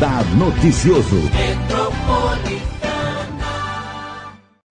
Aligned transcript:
Radar 0.00 0.24
Noticioso. 0.34 1.16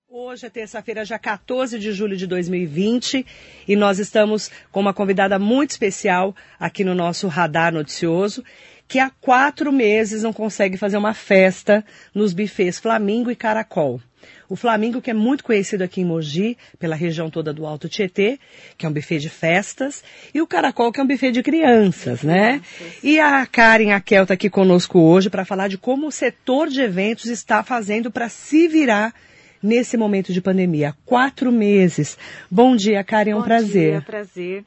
Hoje 0.09 0.47
é 0.47 0.49
terça-feira, 0.49 1.05
já 1.05 1.19
14 1.19 1.77
de 1.77 1.91
julho 1.91 2.17
de 2.17 2.25
2020, 2.25 3.23
e 3.67 3.75
nós 3.75 3.99
estamos 3.99 4.49
com 4.71 4.79
uma 4.79 4.91
convidada 4.91 5.37
muito 5.37 5.69
especial 5.69 6.35
aqui 6.59 6.83
no 6.83 6.95
nosso 6.95 7.27
Radar 7.27 7.71
Noticioso, 7.71 8.43
que 8.87 8.97
há 8.97 9.11
quatro 9.21 9.71
meses 9.71 10.23
não 10.23 10.33
consegue 10.33 10.77
fazer 10.77 10.97
uma 10.97 11.13
festa 11.13 11.85
nos 12.11 12.33
bufês 12.33 12.79
Flamingo 12.79 13.29
e 13.29 13.35
Caracol. 13.35 14.01
O 14.49 14.55
Flamingo, 14.55 14.99
que 14.99 15.11
é 15.11 15.13
muito 15.13 15.43
conhecido 15.43 15.83
aqui 15.83 16.01
em 16.01 16.05
Mogi, 16.05 16.57
pela 16.79 16.95
região 16.95 17.29
toda 17.29 17.53
do 17.53 17.67
Alto 17.67 17.87
Tietê, 17.87 18.39
que 18.75 18.85
é 18.85 18.89
um 18.89 18.91
buffet 18.91 19.19
de 19.19 19.29
festas, 19.29 20.03
e 20.33 20.41
o 20.41 20.47
Caracol, 20.47 20.91
que 20.91 20.99
é 20.99 21.03
um 21.03 21.07
buffet 21.07 21.31
de 21.31 21.43
crianças, 21.43 22.23
né? 22.23 22.59
E 23.03 23.19
a 23.19 23.45
Karen 23.45 23.91
Akel 23.91 24.23
está 24.23 24.33
aqui 24.33 24.49
conosco 24.49 24.99
hoje 24.99 25.29
para 25.29 25.45
falar 25.45 25.67
de 25.67 25.77
como 25.77 26.07
o 26.07 26.11
setor 26.11 26.67
de 26.67 26.81
eventos 26.81 27.27
está 27.27 27.63
fazendo 27.63 28.09
para 28.09 28.27
se 28.27 28.67
virar 28.67 29.13
nesse 29.61 29.95
momento 29.95 30.33
de 30.33 30.41
pandemia. 30.41 30.95
Quatro 31.05 31.51
meses. 31.51 32.17
Bom 32.49 32.75
dia, 32.75 33.03
Karen, 33.03 33.31
é 33.31 33.35
um 33.35 33.39
Bom 33.39 33.45
prazer. 33.45 33.91
Dia, 33.91 34.01
prazer. 34.01 34.65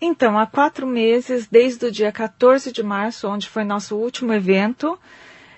Então, 0.00 0.38
há 0.38 0.46
quatro 0.46 0.86
meses, 0.86 1.48
desde 1.50 1.86
o 1.86 1.90
dia 1.90 2.12
14 2.12 2.70
de 2.70 2.84
março, 2.84 3.26
onde 3.28 3.48
foi 3.48 3.64
nosso 3.64 3.96
último 3.96 4.32
evento, 4.32 4.96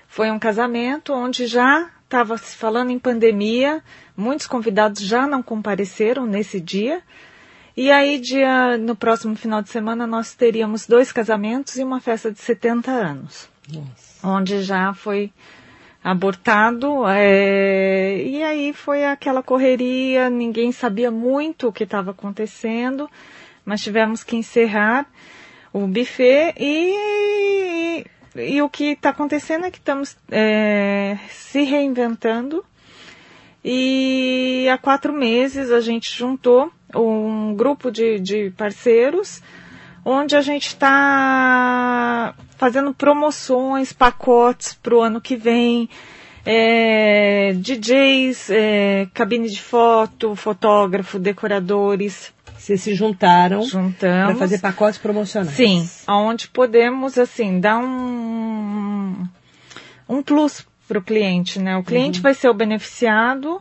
foi 0.07 0.31
um 0.31 0.39
casamento 0.39 1.13
onde 1.13 1.45
já 1.45 1.91
estava 2.11 2.37
se 2.37 2.57
falando 2.57 2.91
em 2.91 2.99
pandemia, 2.99 3.81
muitos 4.17 4.45
convidados 4.45 5.01
já 5.01 5.25
não 5.25 5.41
compareceram 5.41 6.25
nesse 6.25 6.59
dia. 6.59 7.01
E 7.75 7.89
aí, 7.89 8.19
dia, 8.19 8.77
no 8.77 8.97
próximo 8.97 9.33
final 9.33 9.61
de 9.61 9.69
semana, 9.69 10.05
nós 10.05 10.35
teríamos 10.35 10.85
dois 10.85 11.09
casamentos 11.13 11.77
e 11.77 11.83
uma 11.83 12.01
festa 12.01 12.29
de 12.29 12.37
70 12.39 12.91
anos. 12.91 13.49
Nossa. 13.73 14.27
Onde 14.27 14.61
já 14.61 14.93
foi 14.93 15.31
abortado, 16.03 17.07
é, 17.07 18.21
e 18.21 18.43
aí 18.43 18.73
foi 18.73 19.05
aquela 19.05 19.41
correria, 19.41 20.29
ninguém 20.29 20.71
sabia 20.73 21.11
muito 21.11 21.67
o 21.67 21.71
que 21.71 21.85
estava 21.85 22.11
acontecendo, 22.11 23.09
mas 23.63 23.81
tivemos 23.81 24.21
que 24.23 24.35
encerrar 24.35 25.05
o 25.71 25.87
buffet 25.87 26.55
e, 26.57 26.93
e 28.35 28.61
o 28.61 28.69
que 28.69 28.91
está 28.91 29.09
acontecendo 29.09 29.65
é 29.65 29.71
que 29.71 29.77
estamos 29.77 30.15
é, 30.29 31.17
se 31.29 31.63
reinventando 31.63 32.63
e 33.63 34.67
há 34.71 34.77
quatro 34.77 35.13
meses 35.13 35.71
a 35.71 35.81
gente 35.81 36.11
juntou 36.11 36.71
um 36.95 37.53
grupo 37.53 37.91
de, 37.91 38.19
de 38.19 38.49
parceiros 38.51 39.41
onde 40.03 40.35
a 40.35 40.41
gente 40.41 40.67
está 40.67 42.33
fazendo 42.57 42.93
promoções, 42.93 43.93
pacotes 43.93 44.73
para 44.73 44.95
o 44.95 45.01
ano 45.01 45.21
que 45.21 45.35
vem, 45.35 45.89
é, 46.45 47.53
DJs, 47.53 48.49
é, 48.49 49.07
cabine 49.13 49.49
de 49.49 49.61
foto, 49.61 50.35
fotógrafo, 50.35 51.19
decoradores. 51.19 52.33
Vocês 52.61 52.81
se 52.81 52.93
juntaram 52.93 53.61
para 53.99 54.35
fazer 54.35 54.59
pacotes 54.59 54.99
promocionais. 54.99 55.55
Sim, 55.55 55.89
onde 56.07 56.47
podemos 56.47 57.17
assim 57.17 57.59
dar 57.59 57.79
um 57.79 59.25
um 60.07 60.21
plus 60.21 60.63
para 60.87 60.99
o 60.99 61.01
cliente, 61.01 61.57
né? 61.59 61.75
O 61.77 61.83
cliente 61.83 62.19
Uhum. 62.19 62.23
vai 62.23 62.33
ser 62.35 62.49
o 62.49 62.53
beneficiado 62.53 63.59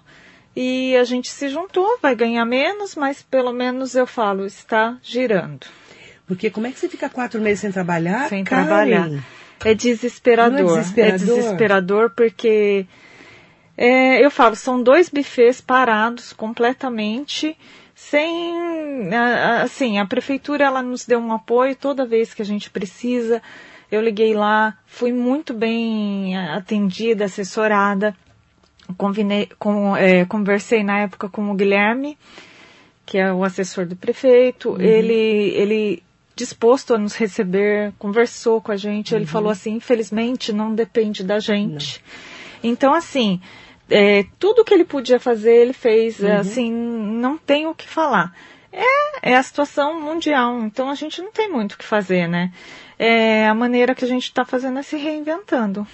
e 0.54 0.94
a 0.96 1.04
gente 1.04 1.30
se 1.30 1.48
juntou, 1.48 1.98
vai 2.02 2.14
ganhar 2.14 2.44
menos, 2.44 2.94
mas 2.94 3.22
pelo 3.22 3.52
menos 3.55 3.94
eu 3.94 4.06
falo 4.06 4.44
está 4.44 4.98
girando. 5.02 5.66
Porque 6.27 6.50
como 6.50 6.66
é 6.66 6.70
que 6.70 6.78
você 6.78 6.89
fica 6.89 7.08
quatro 7.08 7.40
meses 7.40 7.60
sem 7.60 7.72
trabalhar? 7.72 8.28
Sem 8.28 8.44
Karen? 8.44 8.66
trabalhar. 8.66 9.10
É 9.64 9.72
desesperador. 9.74 10.60
Não 10.60 10.77
é 10.77 10.80
desesperador? 10.80 11.18
desesperador 11.36 12.10
porque 12.10 12.84
é, 13.78 14.22
eu 14.24 14.30
falo, 14.30 14.55
são 14.56 14.83
dois 14.83 15.08
bufês 15.08 15.60
parados 15.60 16.34
completamente, 16.34 17.56
sem 18.02 18.55
assim, 19.62 19.98
a 19.98 20.06
prefeitura 20.06 20.64
ela 20.64 20.83
nos 20.83 21.05
deu 21.06 21.18
um 21.20 21.33
apoio 21.33 21.77
toda 21.77 22.06
vez 22.06 22.33
que 22.33 22.40
a 22.42 22.44
gente 22.44 22.70
precisa. 22.70 23.42
Eu 23.92 24.00
liguei 24.00 24.33
lá, 24.34 24.77
fui 24.86 25.12
muito 25.12 25.52
bem 25.52 26.36
atendida, 26.36 27.27
assessorada. 27.27 28.16
Convinei- 28.96 29.48
com- 29.58 29.94
é, 29.96 30.24
conversei 30.24 30.83
na 30.83 31.00
época 31.00 31.28
com 31.28 31.50
o 31.50 31.55
Guilherme, 31.55 32.16
que 33.05 33.18
é 33.18 33.33
o 33.33 33.44
assessor 33.44 33.86
do 33.86 33.94
prefeito. 33.94 34.80
Ele, 34.80 35.52
ele 35.55 36.02
disposto 36.34 36.94
a 36.94 36.98
nos 36.98 37.14
receber, 37.14 37.92
conversou 37.98 38.60
com 38.60 38.72
a 38.72 38.77
gente. 38.77 39.14
Ele 39.14 39.27
falou 39.27 39.50
assim: 39.52 39.74
infelizmente 39.74 40.52
não 40.52 40.74
depende 40.74 41.22
da 41.22 41.39
gente. 41.39 42.02
Então, 42.62 42.92
assim, 42.94 43.40
é, 43.90 44.24
tudo 44.39 44.64
que 44.64 44.73
ele 44.73 44.84
podia 44.84 45.18
fazer, 45.18 45.55
ele 45.55 45.73
fez. 45.73 46.23
Assim, 46.23 46.70
não 46.73 47.36
tem 47.36 47.67
o 47.67 47.74
que 47.74 47.89
falar. 47.89 48.34
É, 48.73 49.30
é 49.33 49.36
a 49.36 49.42
situação 49.42 50.01
mundial, 50.01 50.61
então 50.61 50.89
a 50.89 50.95
gente 50.95 51.20
não 51.20 51.33
tem 51.33 51.51
muito 51.51 51.73
o 51.73 51.78
que 51.78 51.84
fazer, 51.84 52.28
né? 52.28 52.52
É, 52.96 53.48
a 53.48 53.55
maneira 53.55 53.95
que 53.95 54.05
a 54.05 54.08
gente 54.08 54.24
está 54.24 54.45
fazendo 54.45 54.78
é 54.78 54.83
se 54.83 54.96
reinventando. 54.96 55.86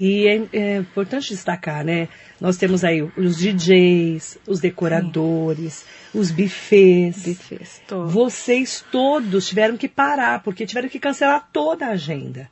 E 0.00 0.26
é, 0.26 0.48
é 0.52 0.76
importante 0.78 1.30
destacar, 1.30 1.84
né? 1.84 2.08
Nós 2.40 2.56
temos 2.56 2.84
aí 2.84 3.02
os 3.02 3.36
DJs, 3.36 4.38
os 4.46 4.60
decoradores, 4.60 5.84
os 6.14 6.30
buffets. 6.30 7.24
Bufês, 7.24 7.82
tô. 7.86 8.06
Vocês 8.06 8.84
todos 8.92 9.48
tiveram 9.48 9.76
que 9.76 9.88
parar, 9.88 10.42
porque 10.42 10.66
tiveram 10.66 10.88
que 10.88 11.00
cancelar 11.00 11.48
toda 11.52 11.86
a 11.86 11.90
agenda. 11.90 12.48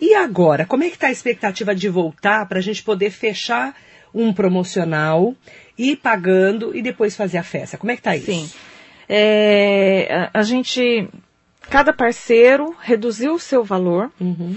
E 0.00 0.14
agora, 0.14 0.66
como 0.66 0.84
é 0.84 0.88
que 0.88 0.96
está 0.96 1.06
a 1.06 1.12
expectativa 1.12 1.74
de 1.74 1.88
voltar 1.88 2.46
para 2.46 2.58
a 2.58 2.62
gente 2.62 2.82
poder 2.82 3.10
fechar 3.10 3.74
um 4.14 4.32
promocional, 4.32 5.34
ir 5.76 5.96
pagando 5.96 6.74
e 6.76 6.80
depois 6.80 7.16
fazer 7.16 7.38
a 7.38 7.42
festa? 7.42 7.76
Como 7.76 7.90
é 7.90 7.96
que 7.96 8.02
tá 8.02 8.16
isso? 8.16 8.26
Sim. 8.26 8.48
É, 9.08 10.28
a, 10.32 10.40
a 10.40 10.42
gente, 10.42 11.08
cada 11.68 11.92
parceiro 11.92 12.74
reduziu 12.80 13.34
o 13.34 13.38
seu 13.40 13.64
valor, 13.64 14.10
Uhum. 14.20 14.56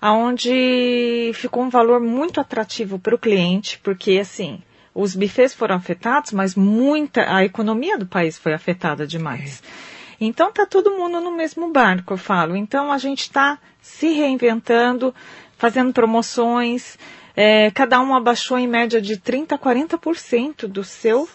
aonde 0.00 1.30
ficou 1.34 1.62
um 1.62 1.68
valor 1.70 2.00
muito 2.00 2.40
atrativo 2.40 2.98
para 2.98 3.14
o 3.14 3.18
cliente, 3.18 3.78
porque 3.82 4.18
assim, 4.18 4.60
os 4.94 5.14
bufês 5.14 5.54
foram 5.54 5.76
afetados, 5.76 6.32
mas 6.32 6.54
muita, 6.54 7.34
a 7.34 7.44
economia 7.44 7.96
do 7.98 8.06
país 8.06 8.38
foi 8.38 8.52
afetada 8.54 9.06
demais. 9.06 9.62
Então 10.20 10.50
tá 10.50 10.64
todo 10.64 10.92
mundo 10.96 11.20
no 11.20 11.30
mesmo 11.36 11.70
barco, 11.70 12.14
eu 12.14 12.18
falo. 12.18 12.56
Então 12.56 12.90
a 12.90 12.98
gente 12.98 13.20
está 13.22 13.58
se 13.82 14.08
reinventando, 14.14 15.14
fazendo 15.58 15.92
promoções. 15.92 16.98
É, 17.36 17.70
cada 17.70 18.00
um 18.00 18.14
abaixou 18.14 18.58
em 18.58 18.66
média 18.66 19.00
de 19.00 19.18
30% 19.18 19.52
a 19.52 19.58
40% 19.58 20.66
do 20.66 20.82
seu 20.82 21.28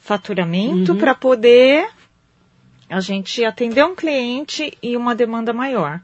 faturamento 0.00 0.94
para 0.94 1.14
poder 1.14 1.88
a 2.88 3.00
gente 3.00 3.44
atender 3.44 3.84
um 3.84 3.94
cliente 3.94 4.76
e 4.82 4.96
uma 4.96 5.14
demanda 5.14 5.52
maior. 5.52 6.00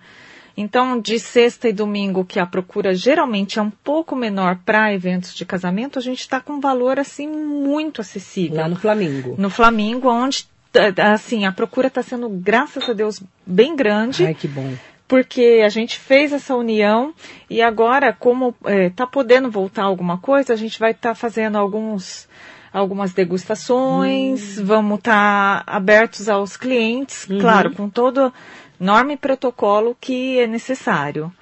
Então, 0.56 0.98
de 0.98 1.18
sexta 1.18 1.68
e 1.68 1.72
domingo, 1.72 2.24
que 2.24 2.40
a 2.40 2.46
procura 2.46 2.94
geralmente 2.94 3.58
é 3.58 3.62
um 3.62 3.70
pouco 3.70 4.16
menor 4.16 4.58
para 4.64 4.92
eventos 4.92 5.34
de 5.34 5.44
casamento, 5.44 5.98
a 5.98 6.02
gente 6.02 6.20
está 6.20 6.40
com 6.40 6.54
um 6.54 6.60
valor 6.60 6.98
assim 6.98 7.28
muito 7.28 8.00
acessível. 8.00 8.56
Lá 8.56 8.68
no 8.68 8.76
Flamingo. 8.76 9.34
No 9.36 9.50
Flamingo, 9.50 10.08
onde 10.08 10.46
assim 10.98 11.44
a 11.44 11.52
procura 11.52 11.88
está 11.88 12.02
sendo, 12.02 12.28
graças 12.28 12.88
a 12.88 12.92
Deus, 12.92 13.22
bem 13.46 13.76
grande 13.76 14.26
Ai, 14.26 14.34
que 14.34 14.48
bom. 14.48 14.72
Porque 15.08 15.62
a 15.64 15.68
gente 15.68 15.98
fez 15.98 16.32
essa 16.32 16.54
união 16.54 17.14
e 17.48 17.62
agora, 17.62 18.12
como 18.12 18.54
está 18.66 19.06
podendo 19.06 19.50
voltar 19.50 19.84
alguma 19.84 20.18
coisa, 20.18 20.52
a 20.52 20.56
gente 20.56 20.78
vai 20.78 20.90
estar 20.90 21.14
fazendo 21.14 21.56
alguns, 21.56 22.28
algumas 22.72 23.12
degustações, 23.12 24.58
vamos 24.60 24.98
estar 24.98 25.62
abertos 25.66 26.28
aos 26.28 26.56
clientes, 26.56 27.24
claro, 27.40 27.74
com 27.74 27.88
todo 27.88 28.32
norma 28.78 29.12
e 29.12 29.16
protocolo 29.16 29.96
que 30.00 30.38
é 30.40 30.46
necessário. 30.46 31.32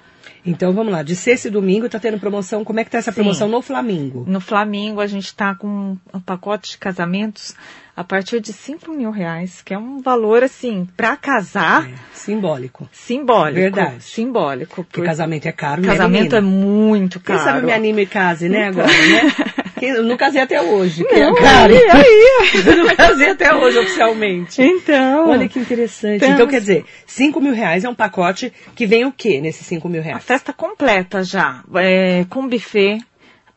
Então 0.45 0.71
vamos 0.73 0.91
lá, 0.93 1.01
de 1.01 1.15
sexta 1.15 1.47
e 1.47 1.51
domingo 1.51 1.89
tá 1.89 1.99
tendo 1.99 2.19
promoção. 2.19 2.63
Como 2.63 2.79
é 2.79 2.83
que 2.83 2.91
tá 2.91 2.99
essa 2.99 3.11
Sim. 3.11 3.15
promoção 3.15 3.47
no 3.47 3.61
Flamingo? 3.61 4.23
No 4.27 4.39
Flamengo, 4.39 5.01
a 5.01 5.07
gente 5.07 5.25
está 5.25 5.55
com 5.55 5.97
um 6.13 6.19
pacote 6.19 6.71
de 6.71 6.77
casamentos 6.77 7.55
a 7.97 8.03
partir 8.03 8.39
de 8.41 8.51
5 8.53 8.91
mil 8.91 9.09
reais, 9.09 9.61
que 9.61 9.73
é 9.73 9.77
um 9.77 10.01
valor, 10.01 10.43
assim, 10.43 10.85
para 10.97 11.15
casar, 11.15 11.89
É, 11.89 11.93
simbólico. 12.13 12.87
simbólico. 12.91 13.59
Verdade. 13.59 14.03
Simbólico. 14.03 14.83
Porque 14.83 14.99
por- 14.99 15.05
casamento 15.05 15.47
é 15.47 15.51
caro, 15.53 15.81
né, 15.81 15.87
casamento 15.87 16.35
é 16.35 16.41
muito 16.41 17.19
Quem 17.21 17.35
caro. 17.35 17.43
sabe 17.49 17.65
me 17.65 17.71
anime 17.71 18.01
e 18.03 18.05
case, 18.05 18.49
né, 18.49 18.67
Então. 18.69 18.83
agora, 18.83 19.07
né? 19.07 19.21
Eu 19.89 20.03
não 20.03 20.17
casei 20.17 20.41
até 20.41 20.61
hoje. 20.61 21.05
é 21.09 21.19
Não, 21.19 21.35
aí, 21.37 21.75
aí. 21.91 22.65
Eu 22.65 22.77
não 22.77 22.95
casei 22.95 23.29
até 23.29 23.53
hoje 23.53 23.77
oficialmente. 23.79 24.61
Então, 24.61 25.29
Olha 25.29 25.47
que 25.47 25.59
interessante. 25.59 26.19
Temos- 26.19 26.35
Então, 26.35 26.47
quer 26.47 26.59
dizer, 26.59 26.85
5 27.05 27.39
mil 27.41 27.53
reais 27.53 27.83
é 27.83 27.89
um 27.89 27.95
pacote 27.95 28.51
que 28.75 28.85
vem 28.85 29.05
o 29.05 29.11
quê 29.11 29.39
nesses 29.41 29.65
5 29.67 29.87
mil 29.89 30.01
a 30.01 30.03
reais? 30.03 30.23
festa 30.23 30.51
completa 30.53 31.23
já, 31.23 31.63
é, 31.75 32.25
com 32.29 32.47
buffet, 32.47 32.99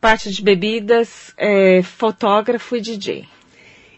parte 0.01 0.29
de 0.31 0.41
bebidas, 0.41 1.33
é, 1.37 1.81
fotógrafo 1.83 2.75
e 2.75 2.81
DJ. 2.81 3.25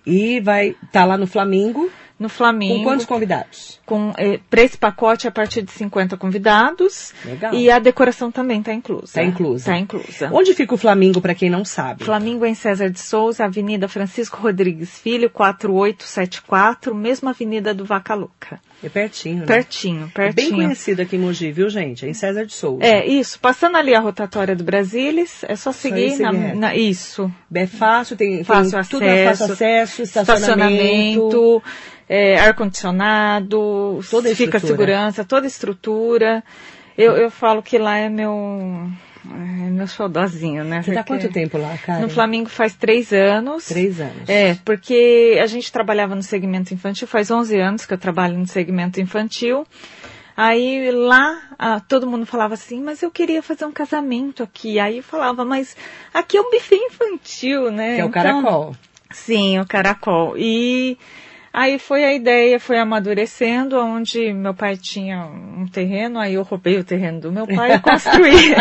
E 0.05 0.39
vai 0.39 0.75
estar 0.83 1.05
lá 1.05 1.17
no 1.17 1.27
Flamingo. 1.27 1.89
No 2.21 2.29
Flamengo. 2.29 2.75
Com 2.77 2.83
quantos 2.83 3.06
convidados? 3.06 3.79
Com, 3.85 4.13
eh, 4.18 4.39
para 4.50 4.62
esse 4.62 4.77
pacote, 4.77 5.27
a 5.27 5.31
partir 5.31 5.63
de 5.63 5.71
50 5.71 6.15
convidados. 6.15 7.13
Legal. 7.25 7.53
E 7.53 7.69
a 7.71 7.79
decoração 7.79 8.31
também 8.31 8.59
está 8.59 8.71
inclusa. 8.73 9.06
Está 9.06 9.23
inclusa. 9.23 9.57
Está 9.57 9.77
inclusa. 9.79 10.29
Onde 10.31 10.53
fica 10.53 10.73
o 10.75 10.77
Flamingo, 10.77 11.19
para 11.19 11.33
quem 11.33 11.50
não 11.50 11.65
sabe? 11.65 12.03
Flamengo 12.03 12.45
em 12.45 12.53
César 12.53 12.89
de 12.89 13.00
Souza, 13.00 13.44
Avenida 13.45 13.88
Francisco 13.88 14.38
Rodrigues 14.38 15.00
Filho, 15.00 15.29
4874, 15.29 16.94
mesma 16.95 17.31
avenida 17.31 17.73
do 17.73 17.85
Vaca 17.85 18.13
Louca. 18.13 18.59
É 18.83 18.89
pertinho, 18.89 19.39
né? 19.41 19.45
Pertinho, 19.45 20.12
É 20.15 20.25
bem 20.31 20.33
pertinho. 20.33 20.56
conhecido 20.56 21.01
aqui 21.03 21.15
em 21.15 21.19
Mogi, 21.19 21.51
viu, 21.51 21.69
gente? 21.69 22.03
É 22.06 22.09
em 22.09 22.13
César 22.13 22.45
de 22.45 22.53
Souza. 22.53 22.83
É, 22.83 23.06
isso. 23.06 23.39
Passando 23.39 23.77
ali 23.77 23.94
a 23.94 24.00
rotatória 24.00 24.56
do 24.56 24.63
Brasilis, 24.63 25.44
é 25.47 25.56
só 25.56 25.71
seguir 25.71 26.12
seguir 26.12 26.24
na, 26.24 26.31
na- 26.56 26.75
isso. 26.75 27.31
É 27.53 27.67
fácil, 27.67 28.15
tem, 28.17 28.44
Fácil 28.44 28.71
tem 28.71 28.79
acesso, 28.79 28.89
tudo 28.89 29.03
é 29.06 29.25
fácil 29.25 29.45
acesso, 29.53 30.01
estacionamento. 30.01 30.41
estacionamento, 30.50 31.63
é, 32.13 32.37
ar-condicionado, 32.37 34.01
fica 34.35 34.59
segurança, 34.59 35.23
toda 35.23 35.47
estrutura. 35.47 36.43
Eu, 36.97 37.13
eu 37.13 37.31
falo 37.31 37.63
que 37.63 37.77
lá 37.77 37.97
é 37.97 38.09
meu, 38.09 38.89
é 39.25 39.69
meu 39.69 39.87
xodózinho, 39.87 40.65
né? 40.65 40.81
Você 40.81 40.93
tá 40.93 41.03
Porque 41.05 41.23
quanto 41.23 41.33
tempo 41.33 41.57
lá, 41.57 41.77
cara? 41.77 42.01
No 42.01 42.09
Flamengo 42.09 42.49
faz 42.49 42.75
três 42.75 43.13
anos. 43.13 43.63
Três 43.67 44.01
anos. 44.01 44.27
É, 44.27 44.55
porque 44.65 45.39
a 45.41 45.47
gente 45.47 45.71
trabalhava 45.71 46.13
no 46.13 46.21
segmento 46.21 46.73
infantil, 46.73 47.07
faz 47.07 47.31
11 47.31 47.57
anos 47.57 47.85
que 47.85 47.93
eu 47.93 47.97
trabalho 47.97 48.37
no 48.37 48.45
segmento 48.45 48.99
infantil. 48.99 49.65
Aí 50.35 50.91
lá 50.91 51.41
ah, 51.57 51.79
todo 51.79 52.05
mundo 52.05 52.25
falava 52.25 52.55
assim, 52.55 52.81
mas 52.81 53.01
eu 53.01 53.09
queria 53.09 53.41
fazer 53.41 53.63
um 53.63 53.71
casamento 53.71 54.43
aqui. 54.43 54.79
Aí 54.79 54.97
eu 54.97 55.03
falava, 55.03 55.45
mas 55.45 55.77
aqui 56.13 56.35
é 56.35 56.41
um 56.41 56.51
buffet 56.51 56.75
infantil, 56.75 57.71
né? 57.71 57.95
Que 57.95 58.01
é 58.01 58.03
o 58.03 58.09
Então- 58.09 58.21
caracol. 58.21 58.75
Sim, 59.11 59.59
o 59.59 59.65
caracol. 59.65 60.37
E 60.37 60.97
aí 61.53 61.77
foi 61.80 62.03
a 62.03 62.13
ideia, 62.13 62.59
foi 62.59 62.77
amadurecendo, 62.80 63.77
onde 63.80 64.31
meu 64.33 64.53
pai 64.53 64.77
tinha 64.77 65.25
um 65.25 65.65
terreno, 65.68 66.19
aí 66.19 66.33
eu 66.36 66.44
roubei 66.44 66.77
o 66.80 66.83
terreno 66.83 67.19
do 67.21 67.31
meu 67.31 67.45
pai 67.48 67.74
e 67.75 67.80
construí. 67.81 68.53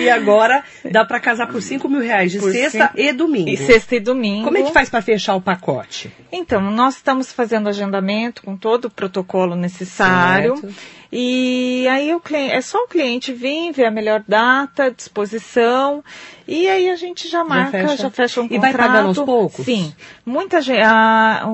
E 0.00 0.08
agora 0.10 0.62
dá 0.90 1.04
pra 1.04 1.18
casar 1.20 1.46
por 1.48 1.60
5 1.62 1.88
mil 1.88 2.00
reais 2.00 2.32
de 2.32 2.38
Por 2.38 2.52
sexta 2.52 2.88
cinco- 2.88 3.00
e 3.00 3.12
domingo. 3.12 3.48
e 3.48 3.56
sexta 3.56 3.96
e 3.96 4.00
domingo. 4.00 4.44
Como 4.44 4.58
é 4.58 4.62
que 4.62 4.72
faz 4.72 4.88
pra 4.90 5.00
fechar 5.02 5.34
o 5.34 5.40
pacote? 5.40 6.12
Então, 6.30 6.60
nós 6.70 6.96
estamos 6.96 7.32
fazendo 7.32 7.68
agendamento 7.68 8.42
com 8.42 8.56
todo 8.56 8.86
o 8.86 8.90
protocolo 8.90 9.54
necessário. 9.56 10.56
Certo. 10.56 10.74
E 11.12 11.86
aí 11.88 12.14
o 12.14 12.20
cliente, 12.20 12.52
é 12.54 12.60
só 12.60 12.78
o 12.84 12.88
cliente 12.88 13.32
vir, 13.32 13.72
ver 13.72 13.86
a 13.86 13.90
melhor 13.90 14.22
data, 14.26 14.90
disposição, 14.90 16.02
e 16.46 16.68
aí 16.68 16.90
a 16.90 16.96
gente 16.96 17.28
já 17.28 17.44
marca, 17.44 17.82
já 17.82 17.88
fecha, 17.88 18.10
fecha. 18.10 18.40
um 18.40 18.44
E 18.46 18.48
contrato. 18.48 18.60
vai 18.62 18.74
pagando 18.88 19.08
aos 19.08 19.18
poucos? 19.18 19.64
Sim. 19.64 19.94
Muita 20.24 20.60
gente, 20.60 20.82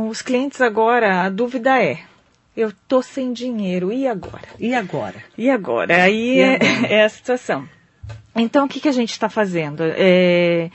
os 0.08 0.22
clientes 0.22 0.60
agora, 0.60 1.22
a 1.22 1.28
dúvida 1.28 1.82
é, 1.82 1.98
eu 2.56 2.72
tô 2.88 3.02
sem 3.02 3.32
dinheiro, 3.32 3.92
e 3.92 4.06
agora? 4.06 4.42
E 4.58 4.74
agora? 4.74 5.22
E 5.36 5.48
agora? 5.50 6.02
Aí 6.02 6.36
E 6.36 6.40
é, 6.40 6.54
agora? 6.56 6.86
é 6.94 7.04
a 7.04 7.08
situação. 7.08 7.68
Então, 8.34 8.64
o 8.64 8.68
que, 8.68 8.80
que 8.80 8.88
a 8.88 8.92
gente 8.92 9.10
está 9.12 9.28
fazendo? 9.28 9.82
É, 9.84 10.70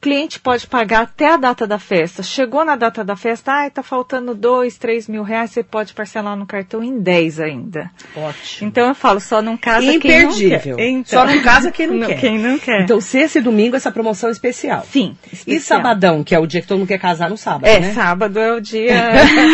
cliente 0.00 0.40
pode 0.40 0.66
pagar 0.66 1.02
até 1.02 1.32
a 1.32 1.36
data 1.36 1.66
da 1.66 1.78
festa. 1.78 2.22
Chegou 2.22 2.64
na 2.64 2.74
data 2.74 3.04
da 3.04 3.14
festa, 3.14 3.52
ah, 3.52 3.66
está 3.66 3.82
faltando 3.82 4.34
dois, 4.34 4.78
três 4.78 5.06
mil 5.06 5.22
reais, 5.22 5.50
você 5.50 5.62
pode 5.62 5.92
parcelar 5.92 6.36
no 6.36 6.46
cartão 6.46 6.82
em 6.82 6.98
10 7.00 7.40
ainda. 7.40 7.90
Ótimo. 8.16 8.68
Então 8.68 8.88
eu 8.88 8.94
falo, 8.94 9.20
só 9.20 9.42
não 9.42 9.56
casa 9.56 9.98
quem 9.98 10.22
não 10.24 10.32
quer. 10.32 10.66
Então, 10.78 11.04
Só 11.04 11.26
não 11.26 11.42
casa 11.42 11.70
quem 11.70 11.86
não, 11.86 12.06
quer. 12.08 12.20
Quem 12.20 12.38
não 12.38 12.58
quer. 12.58 12.82
Então, 12.82 13.00
sexta 13.00 13.38
e 13.38 13.42
domingo, 13.42 13.76
essa 13.76 13.92
promoção 13.92 14.28
é 14.28 14.32
especial. 14.32 14.84
Sim. 14.90 15.16
E 15.30 15.34
especial. 15.34 15.78
sabadão, 15.78 16.24
que 16.24 16.34
é 16.34 16.38
o 16.38 16.46
dia 16.46 16.62
que 16.62 16.66
todo 16.66 16.78
mundo 16.78 16.88
quer 16.88 16.98
casar 16.98 17.28
no 17.28 17.36
sábado, 17.36 17.66
É, 17.66 17.80
né? 17.80 17.92
sábado 17.92 18.38
é 18.38 18.52
o 18.54 18.60
dia... 18.60 18.94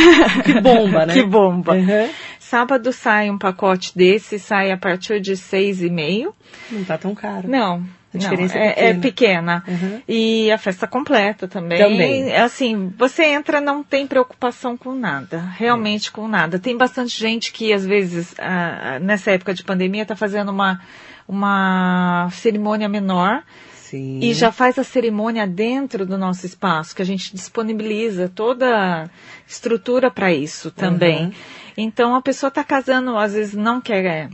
Que 0.45 0.61
bomba, 0.61 1.07
né? 1.07 1.15
que 1.15 1.23
bomba. 1.25 1.75
Uhum. 1.75 2.09
Sábado 2.39 2.93
sai 2.93 3.29
um 3.31 3.37
pacote 3.39 3.91
desse, 3.97 4.39
sai 4.39 4.71
a 4.71 4.77
partir 4.77 5.21
de 5.21 5.37
seis 5.37 5.83
e 5.83 5.91
meio. 5.91 6.33
Não 6.71 6.85
tá 6.85 6.97
tão 6.97 7.13
caro. 7.15 7.49
Não. 7.49 7.83
A 8.17 8.23
não, 8.23 8.31
diferença 8.31 8.59
é, 8.59 8.75
é 8.77 8.89
é 8.91 8.95
pequena. 8.95 9.63
Uhum. 9.67 10.03
E 10.09 10.51
a 10.51 10.59
festa 10.59 10.87
completa 10.87 11.47
também. 11.47 11.79
Também. 11.79 12.37
Assim, 12.37 12.93
você 12.97 13.25
entra, 13.25 13.61
não 13.61 13.83
tem 13.83 14.07
preocupação 14.07 14.77
com 14.77 14.95
nada. 14.95 15.39
Realmente 15.57 16.11
com 16.11 16.27
nada. 16.29 16.59
Tem 16.59 16.77
bastante 16.77 17.19
gente 17.19 17.53
que, 17.53 17.73
às 17.73 17.85
vezes, 17.85 18.35
ah, 18.39 18.99
nessa 19.01 19.31
época 19.31 19.55
de 19.55 19.63
pandemia, 19.63 20.03
está 20.03 20.17
fazendo 20.17 20.51
uma, 20.51 20.81
uma 21.29 22.29
cerimônia 22.33 22.89
menor. 22.89 23.43
Sim. 23.75 24.19
E 24.21 24.35
já 24.35 24.51
faz 24.51 24.79
a 24.81 24.85
cerimônia 24.85 25.47
dentro 25.47 26.05
do 26.05 26.19
nosso 26.19 26.45
espaço, 26.45 26.95
que 26.95 27.03
a 27.03 27.05
gente 27.05 27.33
disponibiliza 27.33 28.29
toda 28.29 28.67
a 28.67 29.09
estrutura 29.47 30.11
para 30.11 30.33
isso 30.33 30.73
também. 30.73 31.27
Uhum. 31.27 31.33
Então 31.77 32.15
a 32.17 32.21
pessoa 32.23 32.49
está 32.49 32.65
casando, 32.65 33.17
às 33.17 33.35
vezes 33.35 33.55
não 33.55 33.81
quer 33.81 34.05
é, 34.05 34.29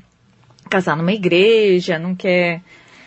casar 0.71 0.97
numa 0.97 1.13
igreja, 1.13 1.99
não 1.99 2.15
quer. 2.15 2.63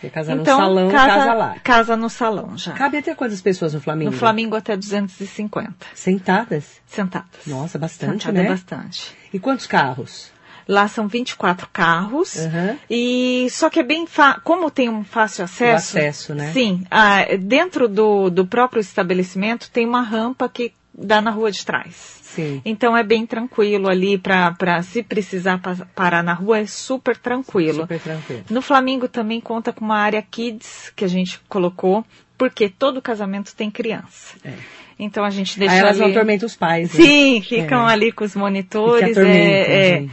Quer 0.06 0.10
casar 0.10 0.36
então, 0.36 0.58
no 0.58 0.64
salão, 0.64 0.90
casa, 0.90 1.14
casa 1.14 1.34
lá. 1.34 1.56
Casa 1.64 1.96
no 1.96 2.08
salão 2.08 2.56
já. 2.56 2.72
Cabe 2.74 2.98
até 2.98 3.12
quantas 3.12 3.40
pessoas 3.40 3.74
no 3.74 3.80
Flamengo? 3.80 4.12
No 4.12 4.16
Flamengo 4.16 4.54
até 4.54 4.76
250 4.76 5.74
Sentadas? 5.94 6.80
sentadas. 6.86 7.44
Nossa, 7.44 7.76
bastante, 7.76 8.24
Sentada 8.24 8.38
né? 8.38 8.46
é 8.46 8.48
bastante. 8.50 9.12
E 9.32 9.38
quantos 9.40 9.66
carros? 9.66 10.30
Lá 10.68 10.86
são 10.86 11.08
24 11.08 11.68
carros. 11.72 12.36
Uhum. 12.36 12.78
E 12.88 13.48
só 13.50 13.68
que 13.68 13.80
é 13.80 13.82
bem 13.82 14.06
fácil, 14.06 14.42
como 14.42 14.70
tem 14.70 14.88
um 14.88 15.02
fácil 15.02 15.44
acesso. 15.44 15.98
acesso, 15.98 16.34
né? 16.34 16.52
Sim, 16.52 16.84
ah, 16.88 17.24
dentro 17.38 17.88
do, 17.88 18.30
do 18.30 18.46
próprio 18.46 18.80
estabelecimento 18.80 19.70
tem 19.72 19.86
uma 19.86 20.02
rampa 20.02 20.48
que 20.48 20.72
dá 20.96 21.20
na 21.20 21.30
rua 21.30 21.50
de 21.50 21.64
trás. 21.64 22.20
Sim. 22.22 22.60
Então 22.64 22.96
é 22.96 23.02
bem 23.02 23.26
tranquilo 23.26 23.88
ali 23.88 24.18
para 24.18 24.82
se 24.82 25.02
precisar 25.02 25.58
pa- 25.58 25.86
parar 25.94 26.22
na 26.22 26.34
rua 26.34 26.58
é 26.58 26.66
super 26.66 27.16
tranquilo. 27.16 27.80
Super 27.82 28.00
tranquilo. 28.00 28.44
No 28.50 28.60
Flamengo 28.60 29.08
também 29.08 29.40
conta 29.40 29.72
com 29.72 29.84
uma 29.84 29.96
área 29.98 30.20
kids 30.22 30.92
que 30.94 31.04
a 31.04 31.08
gente 31.08 31.40
colocou, 31.48 32.04
porque 32.36 32.68
todo 32.68 33.00
casamento 33.02 33.54
tem 33.54 33.70
criança. 33.70 34.36
É. 34.44 34.52
Então 34.98 35.24
a 35.24 35.30
gente 35.30 35.58
deixa 35.58 35.74
Aí 35.74 35.80
elas 35.80 35.98
não 35.98 36.06
ali... 36.06 36.14
atormentam 36.14 36.46
os 36.46 36.56
pais, 36.56 36.92
né? 36.94 37.04
Sim, 37.04 37.42
ficam 37.42 37.86
É. 37.88 37.92
ali 37.92 38.12
com 38.12 38.24
os 38.24 38.34
monitores. 38.34 39.16
É, 39.16 39.98
é, 39.98 40.06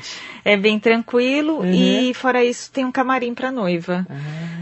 é 0.44 0.58
bem 0.58 0.78
tranquilo. 0.78 1.60
Uhum. 1.60 1.72
E 1.72 2.14
fora 2.14 2.44
isso, 2.44 2.70
tem 2.72 2.84
um 2.84 2.92
camarim 2.92 3.34
para 3.34 3.50
noiva. 3.50 4.06
Ah, 4.10 4.16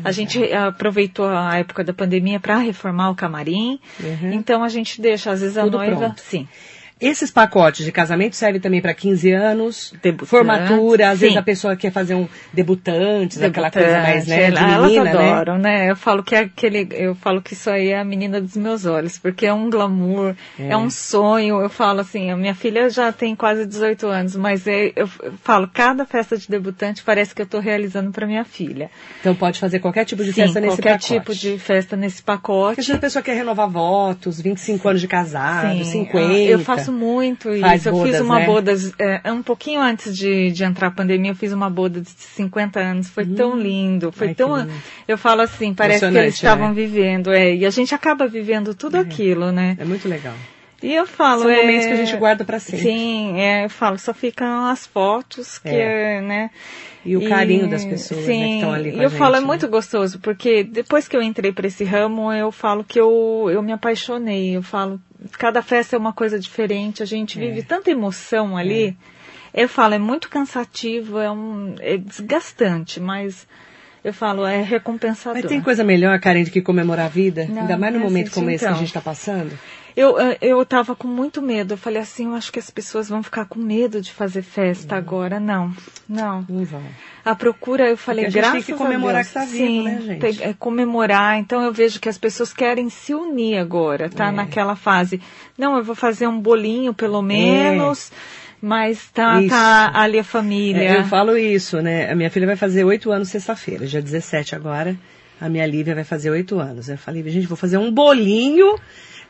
A 0.03 0.11
gente 0.11 0.41
aproveitou 0.53 1.25
a 1.27 1.57
época 1.57 1.83
da 1.83 1.91
pandemia 1.94 2.39
para 2.39 2.57
reformar 2.57 3.09
o 3.09 3.15
camarim. 3.15 3.80
Uhum. 3.99 4.33
Então 4.33 4.63
a 4.63 4.69
gente 4.69 5.01
deixa, 5.01 5.31
às 5.31 5.41
vezes, 5.41 5.57
a 5.57 5.63
Tudo 5.63 5.77
noiva. 5.77 5.95
pronto. 5.97 6.21
Sim. 6.21 6.47
Esses 7.01 7.31
pacotes 7.31 7.83
de 7.85 7.91
casamento 7.91 8.35
servem 8.35 8.61
também 8.61 8.79
para 8.81 8.93
15 8.93 9.31
anos, 9.31 9.93
Debutantes, 10.03 10.29
formatura, 10.29 11.09
às 11.09 11.19
vezes 11.19 11.33
sim. 11.33 11.39
a 11.39 11.43
pessoa 11.43 11.75
quer 11.75 11.91
fazer 11.91 12.13
um 12.15 12.27
debutantes, 12.53 13.41
aquela 13.41 13.71
coisa 13.71 14.01
mais, 14.01 14.27
né, 14.27 14.35
de 14.35 14.51
Debutante, 14.51 14.73
elas 14.73 14.91
menina, 14.91 15.03
né? 15.13 15.31
adoram, 15.31 15.57
né? 15.57 15.89
Eu 15.91 15.95
falo 15.95 16.23
que 16.23 16.35
é 16.35 16.39
aquele, 16.39 16.87
eu 16.91 17.15
falo 17.15 17.41
que 17.41 17.53
isso 17.53 17.69
aí 17.69 17.89
é 17.89 17.99
a 17.99 18.03
menina 18.05 18.39
dos 18.39 18.55
meus 18.55 18.85
olhos, 18.85 19.17
porque 19.17 19.45
é 19.45 19.53
um 19.53 19.69
glamour, 19.69 20.35
É. 20.59 20.69
é, 20.69 20.77
um 20.77 20.89
sonho. 20.89 21.59
Eu 21.61 21.69
falo 21.69 22.01
assim, 22.01 22.29
a 22.29 22.37
minha 22.37 22.53
filha 22.55 22.89
já 22.89 23.11
tem 23.11 23.35
quase 23.35 23.65
18 23.65 24.07
anos, 24.07 24.35
mas 24.35 24.67
é- 24.67 24.91
eu, 24.95 25.07
falo, 25.43 25.67
cada 25.73 26.05
festa 26.05 26.37
de 26.37 26.47
debutante 26.47 27.01
parece 27.03 27.33
que 27.33 27.41
eu 27.41 27.45
estou 27.45 27.59
realizando 27.59 28.11
para 28.11 28.27
minha 28.27 28.45
filha. 28.45 28.89
Então 29.19 29.33
pode 29.35 29.59
fazer 29.59 29.79
qualquer 29.79 30.05
tipo 30.05 30.23
de 30.23 30.31
Sim, 30.33 30.41
festa 30.43 30.59
nesse 30.59 30.75
qualquer 30.77 30.89
pacote. 30.99 31.07
tipo 31.13 31.33
de 31.35 31.57
festa 31.57 31.95
nesse 31.95 32.21
Porque 32.21 32.37
pacote. 32.37 32.75
vezes 32.77 32.91
a 32.95 32.97
pessoa 32.99 33.23
quer 33.23 33.35
renovar 33.35 33.69
votos, 33.69 34.39
25 34.39 34.87
anos 34.87 35.01
de 35.01 35.07
casado, 35.07 35.77
Sim, 35.77 35.83
50. 35.83 36.33
Eu 36.33 36.59
faço 36.59 36.91
muito 36.92 37.50
Faz 37.60 37.81
isso. 37.81 37.90
eu 37.90 37.95
fiz 37.95 38.04
bodas, 38.04 38.21
uma 38.21 38.40
né? 38.40 38.45
boda 38.45 38.74
é, 39.00 39.31
um 39.31 39.42
pouquinho 39.42 39.81
antes 39.81 40.16
de, 40.16 40.52
de 40.52 40.64
entrar 40.64 40.88
a 40.88 40.92
pandemia, 40.92 41.31
eu 41.31 41.36
fiz 41.36 41.52
uma 41.54 41.69
boda 41.69 42.02
de 42.02 42.10
50 42.10 42.80
anos. 42.80 43.10
Foi 43.10 43.26
tão 43.26 43.57
lindo, 43.57 44.12
foi 44.12 44.30
Ai, 44.30 44.36
tão. 44.36 44.57
lindo. 44.57 44.71
Eu 45.07 45.18
falo 45.18 45.42
assim, 45.42 45.74
parece 45.74 46.00
que 46.00 46.18
eles 46.18 46.36
estavam 46.36 46.69
né? 46.69 46.74
vivendo. 46.74 47.31
É, 47.31 47.56
e 47.56 47.66
a 47.66 47.69
gente 47.69 47.95
acaba 47.95 48.28
vivendo 48.28 48.76
tudo 48.76 48.98
aquilo, 48.98 49.52
né? 49.52 49.76
É 49.80 49.86
muito 49.86 50.07
legal. 50.07 50.36
E 50.81 50.94
eu 50.94 51.06
falo. 51.06 51.42
São 51.42 51.50
é, 51.50 51.57
momentos 51.61 51.85
que 51.85 51.94
a 51.94 51.95
gente 51.95 52.16
guarda 52.18 52.44
pra 52.44 52.59
sempre. 52.59 52.83
Sim, 52.83 53.40
é, 53.40 53.66
eu 53.66 53.69
falo, 53.69 53.97
só 54.00 54.14
ficam 54.14 54.66
as 54.66 54.85
fotos 54.88 55.59
que, 55.59 55.69
É. 55.69 56.21
né? 56.21 56.50
E 57.04 57.18
o 57.18 57.28
carinho 57.28 57.68
das 57.68 57.83
pessoas, 57.83 58.28
né, 58.28 58.33
que 58.33 58.54
estão 58.56 58.71
ali 58.73 58.92
com 58.92 58.97
e 58.97 59.00
a 59.00 59.04
eu 59.04 59.09
gente, 59.09 59.18
falo, 59.18 59.35
é 59.35 59.40
né? 59.40 59.45
muito 59.45 59.68
gostoso, 59.68 60.19
porque 60.19 60.64
depois 60.64 61.07
que 61.07 61.18
eu 61.18 61.21
entrei 61.21 61.52
para 61.52 61.66
esse 61.66 61.83
ramo, 61.83 62.31
eu 62.31 62.52
falo 62.52 62.83
que 62.83 63.00
eu, 63.00 63.47
eu 63.52 63.61
me 63.64 63.71
apaixonei. 63.71 64.56
Eu 64.56 64.61
falo, 64.61 65.02
cada 65.40 65.64
festa 65.64 65.95
é 65.95 66.00
uma 66.00 66.14
coisa 66.14 66.38
diferente, 66.40 67.02
a 67.02 67.06
gente 67.06 67.40
É. 67.40 67.42
vive 67.47 67.64
tanta 67.64 67.90
emoção 67.90 68.56
ali. 68.56 68.95
Eu 69.54 69.68
falo, 69.68 69.95
é 69.95 70.00
muito 70.00 70.30
cansativo, 70.30 71.18
é, 71.19 71.30
um, 71.31 71.76
é 71.80 71.97
desgastante, 71.97 73.00
mas 73.00 73.47
eu 74.04 74.14
falo, 74.14 74.45
é 74.45 74.61
recompensador. 74.61 75.42
Mas 75.42 75.50
tem 75.50 75.59
coisa 75.61 75.83
melhor, 75.83 76.19
Karen, 76.19 76.44
do 76.44 76.52
que 76.52 76.61
comemorar 76.61 77.07
a 77.07 77.09
vida? 77.09 77.47
Não, 77.50 77.61
Ainda 77.64 77.78
mais 77.78 77.94
no 77.94 78.00
é 78.00 78.04
momento 78.04 78.28
assim, 78.28 78.35
como 78.35 78.50
esse 78.52 78.59
que 78.59 78.66
a 78.66 78.69
então. 78.69 78.80
gente 78.80 78.88
está 78.90 79.02
passando? 79.02 79.57
Eu, 79.95 80.19
eh, 80.19 80.38
eu 80.42 80.66
tava 80.66 80.95
com 80.95 81.07
muito 81.07 81.42
medo. 81.42 81.74
Eu 81.74 81.78
falei 81.78 82.02
assim, 82.02 82.26
eu 82.28 82.33
acho 82.36 82.52
que 82.52 82.60
as 82.60 82.69
pessoas 82.69 83.10
vão 83.10 83.21
ficar 83.21 83.45
com 83.45 83.60
medo 83.60 84.02
de 84.02 84.12
fazer 84.12 84.40
Uhum. 84.40 84.45
festa 84.45 84.95
agora. 84.95 85.40
Não, 85.40 85.74
não. 86.07 86.45
Não 86.48 86.64
vão. 86.66 86.81
A 87.26 87.36
procura, 87.36 87.88
eu 87.90 87.98
falei, 87.98 88.26
Porque 88.26 88.40
a 88.40 88.42
gente 88.44 88.52
tem 88.52 88.62
graças 88.62 88.66
que 88.66 88.74
comemorar 88.83 89.16
Deus. 89.24 89.28
que 89.28 89.33
tá 89.33 89.45
vivo, 89.45 89.57
Sim, 89.57 89.83
né, 89.83 90.02
gente? 90.02 90.44
é, 90.44 90.54
comemorar. 90.57 91.38
Então 91.40 91.62
eu 91.62 91.71
vejo 91.74 92.00
que 92.00 92.10
as 92.10 92.18
pessoas 92.18 92.52
querem 92.54 92.90
se 92.90 93.14
unir 93.14 93.57
agora, 93.57 94.10
tá? 94.10 94.28
É. 94.30 94.31
Naquela 94.31 94.76
fase. 94.76 95.21
Não, 95.57 95.78
eu 95.78 95.83
vou 95.83 95.95
fazer 95.95 96.28
um 96.28 96.40
bolinho, 96.40 96.94
pelo 96.94 97.21
menos. 97.21 98.12
Mas 98.62 99.10
tá, 99.12 99.38
É. 99.38 99.42
Isso. 99.42 99.50
tá 99.50 99.92
ali 99.94 100.19
a 100.19 100.24
família. 100.24 100.81
É, 100.83 100.98
eu 101.00 101.06
falo 101.06 101.36
isso, 101.36 101.81
né? 101.81 102.12
A 102.12 102.16
minha 102.16 102.30
filha 102.30 102.45
vai 102.45 102.56
fazer 102.56 102.83
oito 102.83 103.12
anos 103.12 103.30
sexta-feira, 103.30 103.88
dia 103.88 104.02
17 104.02 104.56
agora. 104.56 104.95
A 105.40 105.50
minha 105.50 105.66
Lívia 105.66 105.95
vai 105.95 106.04
fazer 106.04 106.30
oito 106.30 106.60
anos. 106.60 106.88
Eu 106.88 106.98
falei, 106.98 107.28
gente, 107.28 107.48
vou 107.48 107.57
fazer 107.57 107.78
um 107.80 107.92
bolinho, 107.92 108.76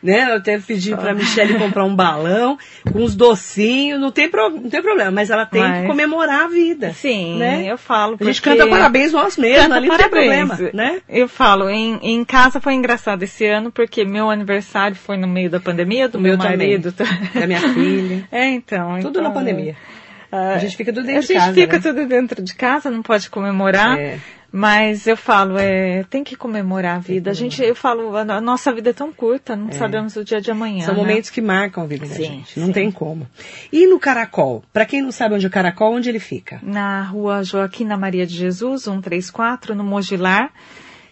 né? 0.04 0.32
Eu 0.32 0.36
até 0.38 0.58
pedi 0.60 0.96
pra 0.96 1.14
Michelle 1.14 1.58
comprar 1.58 1.84
um 1.84 1.96
balão 1.96 2.58
com 2.92 3.00
uns 3.00 3.16
docinhos, 3.16 4.00
não 4.00 4.12
tem, 4.12 4.30
pro- 4.30 4.50
não 4.50 4.70
tem 4.70 4.82
problema, 4.82 5.12
mas 5.12 5.30
ela 5.30 5.46
tem 5.46 5.62
que 5.62 5.68
Mas- 5.68 5.88
comemorar 5.88 6.46
a 6.46 6.48
vida. 6.48 6.94
Sim, 6.94 7.38
né? 7.38 7.66
eu 7.72 7.78
falo. 7.78 8.18
A 8.20 8.24
gente 8.24 8.42
porque- 8.42 8.58
canta 8.58 8.70
parabéns 8.70 9.12
nós 9.14 9.38
mesmos, 9.38 9.64
Canta 9.64 9.76
ali 9.76 9.88
não 9.88 9.98
tem 9.98 10.10
problema, 10.10 10.58
né? 10.74 11.02
Eu 11.08 11.28
falo, 11.28 11.70
em, 11.70 12.00
em 12.02 12.24
casa 12.26 12.60
foi 12.60 12.74
engraçado 12.74 13.24
esse 13.24 13.46
ano, 13.46 13.72
porque 13.72 14.04
meu 14.06 14.30
aniversário 14.30 14.96
foi 14.96 15.18
no 15.18 15.28
meio 15.28 15.50
da 15.50 15.60
pandemia, 15.60 16.08
do 16.08 16.18
O 16.18 16.22
meu, 16.22 16.38
marido. 16.38 16.92
tá- 16.92 17.06
Da 17.34 17.48
minha 17.48 17.60
filha. 17.60 18.24
É, 18.32 18.48
então. 18.50 18.96
Tudo 18.98 19.10
então, 19.10 19.24
na 19.24 19.30
pandemia. 19.32 19.76
ah, 20.32 20.54
A 20.54 20.58
gente 20.58 20.76
fica 20.78 20.92
tudo 20.94 21.04
a 21.04 21.08
dentro 21.08 21.22
de 21.22 21.28
gente 21.28 21.38
casa, 21.40 21.54
fica 21.54 21.78
né? 21.78 21.82
tudo 21.84 22.06
dentro 22.08 22.42
de 22.42 22.56
casa, 22.56 22.90
não 22.90 23.02
pode 23.02 23.30
comemorar. 23.30 23.98
É. 24.00 24.18
Mas 24.52 25.08
eu 25.08 25.16
falo, 25.16 25.58
é, 25.58 26.04
tem 26.10 26.24
que 26.26 26.36
comemorar 26.36 26.98
a 26.98 27.00
vida. 27.00 27.32
A 27.32 27.34
gente, 27.34 27.64
eu 27.64 27.74
falo, 27.74 28.18
a, 28.18 28.22
a 28.22 28.42
nossa 28.42 28.74
vida 28.74 28.90
é 28.90 28.94
tão 28.94 29.12
curta, 29.14 29.56
não 29.56 29.72
sabemos 29.72 30.18
o 30.18 30.26
dia 30.26 30.42
de 30.42 30.52
amanhã. 30.52 30.86
São 30.86 30.94
né? 30.94 31.00
momentos 31.00 31.30
que 31.30 31.40
marcam 31.42 31.84
a 31.84 31.88
vida 31.88 32.06
da 32.06 32.14
Sim, 32.14 32.24
gente. 32.24 32.60
Não 32.60 32.68
sim. 32.68 32.74
tem 32.74 32.92
como. 32.92 33.26
E 33.72 33.88
no 33.88 33.98
Caracol? 33.98 34.62
Pra 34.74 34.86
quem 34.86 35.02
não 35.02 35.12
sabe 35.12 35.36
onde 35.36 35.46
é 35.46 35.48
o 35.48 35.52
Caracol, 35.52 35.94
onde 35.94 36.10
ele 36.10 36.20
fica? 36.20 36.60
Na 36.62 37.02
rua 37.04 37.44
Joaquina 37.44 37.96
Maria 37.96 38.28
de 38.28 38.36
Jesus, 38.36 38.84
134, 38.84 39.74
no 39.74 39.86
Mogilar. 39.86 40.52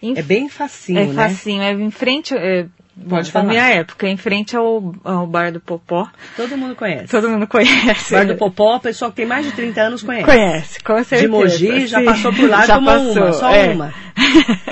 Em 0.01 0.17
É 0.17 0.21
bem 0.21 0.49
facinho, 0.49 0.99
É 0.99 1.05
né? 1.05 1.13
facinho, 1.13 1.61
é 1.61 1.71
em 1.71 1.91
frente, 1.91 2.33
é, 2.35 2.65
Pode 3.07 3.31
falar. 3.31 3.45
Na 3.45 3.51
minha 3.51 3.67
época, 3.69 4.07
em 4.07 4.17
frente 4.17 4.55
ao, 4.55 4.93
ao 5.03 5.27
Bar 5.27 5.51
do 5.51 5.59
Popó. 5.59 6.09
Todo 6.35 6.57
mundo 6.57 6.75
conhece. 6.75 7.07
Todo 7.07 7.29
mundo 7.29 7.47
conhece. 7.47 8.13
Bar 8.13 8.25
do 8.25 8.35
Popó, 8.35 8.75
o 8.75 8.79
pessoal 8.79 9.11
que 9.11 9.17
tem 9.17 9.25
mais 9.25 9.45
de 9.45 9.51
30 9.51 9.81
anos 9.81 10.03
conhece. 10.03 10.25
Conhece, 10.25 10.83
com 10.83 10.95
certeza. 10.95 11.21
De 11.21 11.27
Mogi, 11.27 11.87
já 11.87 11.99
sim. 11.99 12.05
passou 12.05 12.33
por 12.33 12.49
lá, 12.49 12.65
Já 12.65 12.75
tomou 12.75 12.93
passou, 12.93 13.23
uma, 13.23 13.33
só 13.33 13.49
é. 13.51 13.69
uma. 13.69 13.93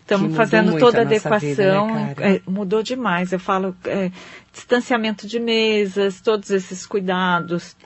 Estamos 0.00 0.36
fazendo 0.36 0.78
toda 0.78 0.98
a 0.98 1.02
adequação. 1.02 1.38
vida, 1.38 1.82
né, 1.92 2.14
é, 2.18 2.42
mudou 2.44 2.82
demais. 2.82 3.32
Eu 3.32 3.38
falo 3.38 3.74
é, 3.84 4.10
distanciamento 4.52 5.28
de 5.28 5.38
mesas, 5.38 6.20
todos 6.20 6.50
esses 6.50 6.84
cuidados, 6.84 7.76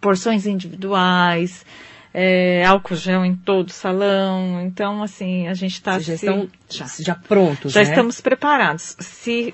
porções 0.00 0.46
individuais, 0.46 1.64
é, 2.14 2.64
álcool 2.64 2.96
gel 2.96 3.24
em 3.26 3.36
todo 3.36 3.68
o 3.68 3.72
salão. 3.72 4.60
Então, 4.62 5.02
assim, 5.02 5.46
a 5.48 5.54
gente 5.54 5.74
está 5.74 5.98
já 5.98 6.14
estão 6.14 6.48
já, 6.68 6.86
já 6.98 7.14
prontos, 7.14 7.72
já 7.72 7.82
né? 7.82 7.90
estamos 7.90 8.20
preparados. 8.22 8.96
Se 8.98 9.52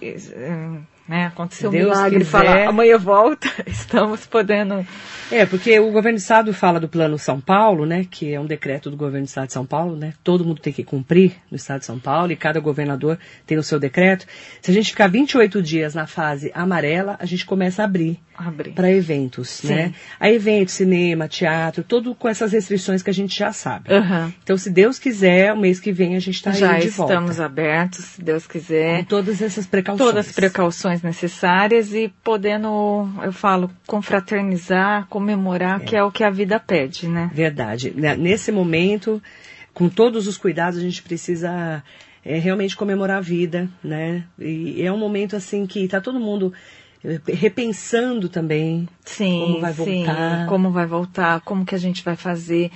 né, 1.08 1.26
acontecer 1.26 1.68
um 1.68 1.70
Deus 1.70 1.84
milagre 1.86 2.16
e 2.16 2.24
quiser. 2.24 2.30
falar 2.30 2.68
amanhã 2.68 2.98
volta, 2.98 3.48
estamos 3.66 4.26
podendo. 4.26 4.86
É, 5.30 5.44
porque 5.44 5.78
o 5.78 5.90
governo 5.90 6.18
do 6.18 6.22
estado 6.22 6.54
fala 6.54 6.78
do 6.78 6.88
Plano 6.88 7.18
São 7.18 7.40
Paulo, 7.40 7.84
né, 7.84 8.06
que 8.08 8.32
é 8.32 8.40
um 8.40 8.46
decreto 8.46 8.90
do 8.90 8.96
governo 8.96 9.26
do 9.26 9.28
estado 9.28 9.48
de 9.48 9.52
São 9.52 9.66
Paulo, 9.66 9.96
né? 9.96 10.14
Todo 10.22 10.44
mundo 10.44 10.60
tem 10.60 10.72
que 10.72 10.84
cumprir 10.84 11.34
no 11.50 11.56
estado 11.56 11.80
de 11.80 11.86
São 11.86 11.98
Paulo 11.98 12.30
e 12.30 12.36
cada 12.36 12.60
governador 12.60 13.18
tem 13.44 13.58
o 13.58 13.62
seu 13.62 13.80
decreto. 13.80 14.26
Se 14.60 14.70
a 14.70 14.74
gente 14.74 14.90
ficar 14.90 15.08
28 15.08 15.60
dias 15.62 15.94
na 15.94 16.06
fase 16.06 16.50
amarela, 16.54 17.16
a 17.18 17.26
gente 17.26 17.44
começa 17.44 17.82
a 17.82 17.86
Abrir. 17.86 18.20
Para 18.74 18.90
eventos, 18.90 19.48
Sim. 19.48 19.68
né? 19.68 19.94
A 20.20 20.30
eventos, 20.30 20.74
cinema, 20.74 21.26
teatro, 21.28 21.82
tudo 21.82 22.14
com 22.14 22.28
essas 22.28 22.52
restrições 22.52 23.02
que 23.02 23.10
a 23.10 23.14
gente 23.14 23.36
já 23.38 23.52
sabe. 23.52 23.92
Aham. 23.92 24.32
Então, 24.42 24.56
se 24.56 24.70
Deus 24.70 24.98
quiser, 24.98 25.52
o 25.52 25.58
mês 25.58 25.80
que 25.80 25.92
vem 25.92 26.16
a 26.16 26.20
gente 26.20 26.36
está 26.36 26.50
Já 26.50 26.72
aí 26.72 26.82
de 26.82 26.88
volta. 26.90 27.14
estamos 27.14 27.40
abertos, 27.40 28.04
se 28.04 28.22
Deus 28.22 28.46
quiser. 28.46 28.98
Com 28.98 29.04
todas 29.04 29.40
essas 29.42 29.66
precauções. 29.66 30.08
todas 30.08 30.28
as 30.28 30.34
precauções 30.34 31.02
necessárias 31.02 31.92
e 31.94 32.12
podendo, 32.22 33.08
eu 33.22 33.32
falo, 33.32 33.70
confraternizar, 33.86 35.06
comemorar, 35.08 35.80
que 35.80 35.96
é 35.96 36.02
o 36.02 36.10
que 36.10 36.24
a 36.24 36.30
vida 36.30 36.58
pede, 36.60 37.08
né? 37.08 37.30
Verdade. 37.32 37.92
Né, 37.94 38.16
Nesse 38.16 38.52
momento, 38.52 39.22
com 39.72 39.88
todos 39.88 40.26
os 40.26 40.36
cuidados, 40.36 40.78
a 40.78 40.82
gente 40.82 41.02
precisa 41.02 41.82
é, 42.24 42.38
realmente 42.38 42.76
comemorar 42.76 43.18
a 43.18 43.20
vida, 43.20 43.68
né? 43.82 44.24
E 44.38 44.82
é 44.82 44.90
um 44.90 44.98
momento 44.98 45.36
assim 45.36 45.66
que 45.66 45.84
está 45.84 46.00
todo 46.00 46.18
mundo 46.18 46.52
repensando 47.26 48.28
também 48.28 48.88
Sim, 49.04 49.40
como 49.40 49.60
vai 49.60 49.72
sim, 49.72 50.04
voltar. 50.04 50.46
como 50.46 50.70
vai 50.70 50.86
voltar, 50.86 51.40
como 51.42 51.64
que 51.64 51.74
a 51.74 51.78
gente 51.78 52.02
vai 52.04 52.16
fazer. 52.16 52.70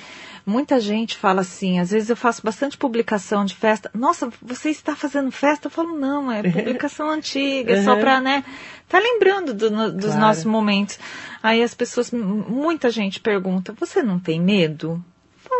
Muita 0.47 0.81
gente 0.81 1.17
fala 1.17 1.43
assim, 1.43 1.79
às 1.79 1.91
vezes 1.91 2.09
eu 2.11 2.17
faço 2.17 2.43
bastante 2.43 2.77
publicação 2.79 3.45
de 3.45 3.55
festa. 3.55 3.91
Nossa, 3.95 4.31
você 4.43 4.71
está 4.71 4.97
fazendo 4.97 5.31
festa? 5.31 5.67
Eu 5.67 5.71
falo, 5.71 5.97
não, 5.99 6.31
é 6.33 6.43
publicação 6.51 7.11
antiga, 7.11 7.75
é 7.75 7.83
só 7.85 7.97
para, 7.97 8.21
né, 8.21 8.43
tá 8.89 8.99
lembrando 8.99 9.53
do- 9.53 9.71
no- 9.71 9.93
dos 9.93 10.07
Claro. 10.07 10.21
nossos 10.21 10.45
momentos. 10.45 10.99
Aí 11.43 11.63
as 11.63 11.75
pessoas, 11.75 12.11
muita 12.11 12.91
gente 12.91 13.21
pergunta, 13.21 13.75
você 13.79 14.03
não 14.03 14.19
tem 14.19 14.41
medo? 14.41 15.03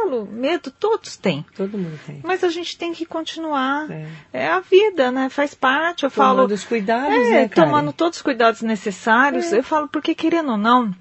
Eu 0.01 0.11
falo, 0.11 0.27
medo 0.27 0.71
todos 0.71 1.17
têm. 1.17 1.45
Todo 1.57 1.77
mundo 1.77 1.99
tem. 2.07 2.21
Mas 2.25 2.43
a 2.43 2.49
gente 2.49 2.77
tem 2.77 2.93
que 2.93 3.05
continuar. 3.05 3.91
É. 3.91 4.07
É, 4.33 4.49
a 4.49 4.61
vida, 4.61 5.11
né? 5.11 5.29
Faz 5.29 5.55
parte. 5.55 6.05
Eu 6.05 6.11
Tomando 6.11 6.37
falo. 6.37 6.55
os 6.55 6.65
cuidados, 6.65 7.15
é, 7.15 7.31
né, 7.31 7.49
Karen? 7.49 7.69
tomando 7.71 7.93
todos 7.93 8.19
os 8.19 8.23
cuidados 8.23 8.63
necessários. 8.63 9.53
Eu 9.53 9.63
falo, 9.63 9.89
porque 9.89 10.15
querendo 10.15 10.53
ou 10.53 10.59
não, 10.59 10.95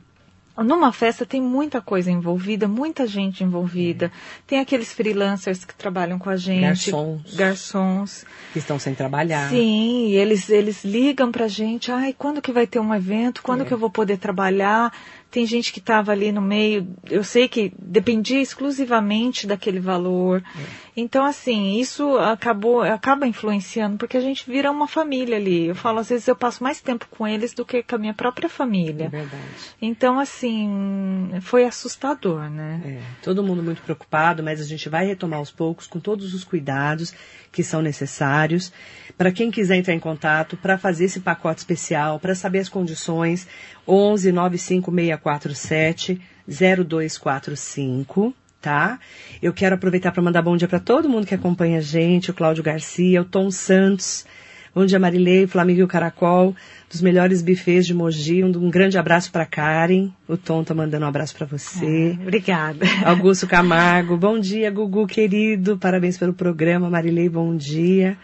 numa 0.63 0.91
festa 0.91 1.25
tem 1.25 1.41
muita 1.41 1.81
coisa 1.81 2.11
envolvida, 2.11 2.67
muita 2.67 3.07
gente 3.07 3.43
envolvida. 3.43 4.11
Tem 4.45 4.59
aqueles 4.59 4.91
freelancers 4.93 5.63
que 5.65 5.73
trabalham 5.73 6.19
com 6.19 6.29
a 6.29 6.35
gente. 6.37 6.61
Garçons. 6.91 7.35
Garçons. 7.35 8.25
Que 8.53 8.59
estão 8.59 8.79
sem 8.79 8.93
trabalhar. 8.93 9.49
Sim, 9.49 10.11
eles, 10.11 10.49
eles 10.49 10.83
ligam 10.83 11.31
pra 11.31 11.47
gente, 11.47 11.91
ai, 11.91 12.13
quando 12.17 12.41
que 12.41 12.51
vai 12.51 12.65
ter 12.67 12.79
um 12.79 12.93
evento? 12.93 13.41
Quando 13.43 13.61
É. 13.61 13.65
que 13.65 13.73
eu 13.73 13.77
vou 13.77 13.89
poder 13.89 14.17
trabalhar? 14.17 14.91
Tem 15.31 15.45
gente 15.45 15.71
que 15.71 15.77
estava 15.79 16.11
ali 16.11 16.31
no 16.31 16.41
meio, 16.41 16.87
eu 17.07 17.23
sei 17.23 17.47
que 17.47 17.71
dependia 17.77 18.41
exclusivamente 18.41 19.45
daquele 19.45 19.79
valor. 19.79 20.41
É. 20.41 20.88
Então, 20.99 21.23
assim, 21.25 21.79
isso 21.79 22.17
acabou, 22.17 22.81
acaba 22.81 23.25
influenciando, 23.25 23.97
porque 23.97 24.17
a 24.17 24.21
gente 24.21 24.49
vira 24.49 24.69
uma 24.71 24.87
família 24.87 25.37
ali. 25.37 25.67
Eu 25.67 25.75
falo, 25.75 25.99
às 25.99 26.09
vezes 26.09 26.27
eu 26.27 26.35
passo 26.35 26.61
mais 26.63 26.81
tempo 26.81 27.07
com 27.09 27.27
eles 27.27 27.53
do 27.53 27.63
que 27.65 27.81
com 27.83 27.95
a 27.95 27.97
minha 27.99 28.13
própria 28.13 28.47
É 28.47 28.49
família. 28.49 29.07
verdade. 29.09 29.43
Então, 29.81 30.19
assim, 30.19 31.29
foi 31.41 31.63
assustador, 31.65 32.49
né? 32.49 32.81
É, 32.85 32.99
todo 33.23 33.41
mundo 33.43 33.63
muito 33.63 33.81
preocupado, 33.81 34.43
mas 34.43 34.59
a 34.59 34.65
gente 34.65 34.89
vai 34.89 35.05
retomar 35.05 35.39
aos 35.39 35.51
poucos 35.51 35.87
com 35.87 35.99
todos 35.99 36.33
os 36.33 36.43
cuidados 36.43 37.13
que 37.51 37.63
são 37.63 37.81
necessários. 37.81 38.71
Para 39.17 39.31
quem 39.31 39.49
quiser 39.51 39.75
entrar 39.77 39.93
em 39.93 39.99
contato, 39.99 40.57
para 40.57 40.77
fazer 40.77 41.05
esse 41.05 41.19
pacote 41.19 41.59
especial, 41.59 42.19
para 42.19 42.35
saber 42.35 42.59
as 42.59 42.69
condições, 42.69 43.47
11 43.87 44.31
95647 44.31 46.21
0245, 46.47 48.33
tá? 48.61 48.99
Eu 49.41 49.53
quero 49.53 49.75
aproveitar 49.75 50.11
para 50.11 50.21
mandar 50.21 50.41
bom 50.41 50.57
dia 50.57 50.67
para 50.67 50.79
todo 50.79 51.09
mundo 51.09 51.25
que 51.25 51.35
acompanha 51.35 51.79
a 51.79 51.81
gente, 51.81 52.31
o 52.31 52.33
Cláudio 52.33 52.63
Garcia, 52.63 53.21
o 53.21 53.25
Tom 53.25 53.49
Santos, 53.51 54.25
Bom 54.73 54.85
dia, 54.85 54.99
Marilei, 54.99 55.47
Flamengo 55.47 55.79
e 55.79 55.83
o 55.83 55.87
Caracol, 55.87 56.55
dos 56.89 57.01
melhores 57.01 57.41
bufês 57.41 57.87
de 57.87 57.93
Mogi. 57.93 58.43
Um, 58.43 58.49
um 58.49 58.69
grande 58.69 58.99
abraço 58.99 59.31
para 59.31 59.43
Karen. 59.43 60.09
O 60.27 60.37
Tom 60.37 60.63
tá 60.63 60.75
mandando 60.75 61.05
um 61.05 61.09
abraço 61.09 61.35
para 61.35 61.47
você. 61.47 62.15
Ah, 62.15 62.21
obrigada. 62.21 62.85
Augusto 63.03 63.47
Camargo, 63.47 64.15
bom 64.15 64.39
dia, 64.39 64.69
Gugu 64.69 65.07
querido, 65.07 65.75
parabéns 65.77 66.19
pelo 66.19 66.33
programa, 66.33 66.87
Marilei, 66.87 67.27
bom 67.27 67.55
dia. 67.55 68.15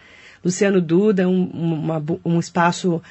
Luciano 0.44 0.80
Duda, 0.80 1.28
um, 1.28 1.46
uma, 1.46 2.04
um 2.24 2.40
espaço, 2.40 3.02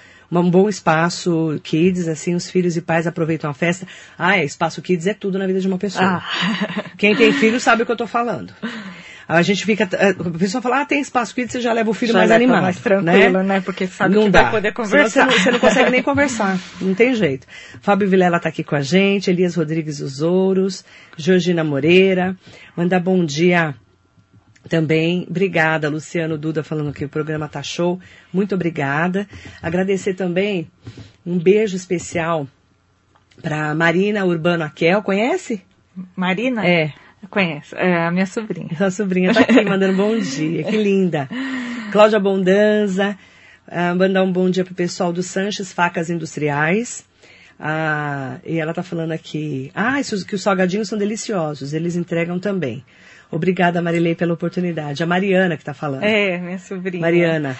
um 0.41 0.51
bom 0.51 0.69
espaço 0.69 1.61
kids, 1.63 2.09
assim, 2.09 2.35
os 2.35 2.51
filhos 2.51 2.77
e 2.77 2.83
pais 2.83 3.07
aproveitam 3.07 3.51
a 3.51 3.55
festa. 3.55 3.87
Ah, 4.19 4.39
é, 4.39 4.45
espaço 4.45 4.81
kids 4.83 5.07
é 5.07 5.15
tudo 5.15 5.39
na 5.39 5.47
vida 5.47 5.61
de 5.61 5.69
uma 5.69 5.79
pessoa. 5.79 6.23
Ah. 6.23 6.85
Quem 6.97 7.15
tem 7.15 7.33
filho 7.33 7.61
sabe 7.61 7.83
o 7.83 7.87
que 7.87 7.93
eu 7.93 7.97
tô 7.97 8.07
falando. 8.07 8.53
A 9.27 9.41
gente 9.41 9.65
fica, 9.65 9.85
a 9.85 10.39
pessoa 10.39 10.61
fala, 10.61 10.83
ah, 10.83 10.85
tem 10.85 11.01
espaço 11.01 11.35
kids, 11.35 11.53
você 11.53 11.61
já 11.61 11.73
leva 11.73 11.91
o 11.91 11.95
filho 11.95 12.13
Já 12.13 12.19
mais 12.19 12.31
animado. 12.31 12.63
mais 12.63 12.79
tranquilo, 12.79 13.43
né? 13.43 13.61
Porque 13.61 13.87
sabe 13.87 14.19
que 14.19 14.29
vai 14.29 14.51
poder 14.51 14.73
conversar. 14.73 15.31
Você 15.31 15.33
não, 15.33 15.33
você 15.41 15.51
não 15.51 15.59
consegue 15.59 15.91
nem 15.91 16.03
conversar, 16.03 16.59
não 16.81 16.95
tem 16.95 17.15
jeito. 17.15 17.47
Fábio 17.81 18.09
Vilela 18.09 18.37
está 18.37 18.51
aqui 18.51 18.63
com 18.63 18.77
a 18.77 18.83
gente, 18.83 19.31
Elias 19.31 19.55
Rodrigues 19.55 19.99
dos 19.99 20.21
Ouros, 20.21 20.85
Georgina 21.17 21.65
Moreira, 21.65 22.37
mandar 22.77 23.01
bom 23.01 23.25
dia 23.25 23.75
também. 24.69 25.27
Obrigada, 25.29 25.89
Luciano 25.89 26.39
Duda 26.39 26.63
falando 26.63 26.93
que 26.93 27.05
o 27.05 27.09
programa 27.09 27.49
tá 27.49 27.63
show. 27.63 28.01
Muito 28.33 28.55
obrigada. 28.55 29.27
Agradecer 29.63 30.15
também 30.15 30.71
um 31.25 31.39
beijo 31.39 31.77
especial 31.77 32.47
para 33.43 33.75
Marina 33.75 34.25
Urbano 34.25 34.65
Aquel, 34.65 35.03
conhece? 35.03 35.63
Marina? 36.17 36.67
É. 36.67 36.93
Conheço, 37.31 37.75
é 37.77 38.07
a 38.07 38.11
minha 38.11 38.27
sobrinha. 38.27 38.77
Sua 38.77 38.91
sobrinha 38.91 39.33
tá 39.33 39.41
aqui 39.41 39.65
mandando 39.65 39.97
bom 39.97 40.19
dia, 40.19 40.63
que 40.65 40.77
linda. 40.77 41.29
Cláudia 41.91 42.21
Bondanza, 42.21 43.19
ah, 43.67 43.95
mandar 43.95 44.23
um 44.23 44.31
bom 44.31 44.51
dia 44.51 44.65
pro 44.65 44.75
pessoal 44.75 45.13
do 45.13 45.23
Sanches 45.23 45.73
Facas 45.73 46.11
Industriais. 46.11 47.05
Ah, 47.59 48.39
e 48.45 48.59
ela 48.59 48.75
tá 48.75 48.83
falando 48.83 49.13
aqui, 49.13 49.71
ah, 49.75 50.01
isso, 50.01 50.27
que 50.27 50.35
os 50.35 50.43
salgadinhos 50.43 50.89
são 50.89 50.99
deliciosos, 50.99 51.73
eles 51.73 51.97
entregam 51.97 52.39
também. 52.39 52.85
Obrigada, 53.31 53.81
Marilei, 53.83 54.15
pela 54.15 54.35
oportunidade. 54.35 55.03
A 55.03 55.07
Mariana 55.07 55.57
que 55.57 55.65
tá 55.65 55.75
falando. 55.75 56.03
É, 56.05 56.39
minha 56.39 56.59
sobrinha. 56.59 57.01
Mariana, 57.01 57.57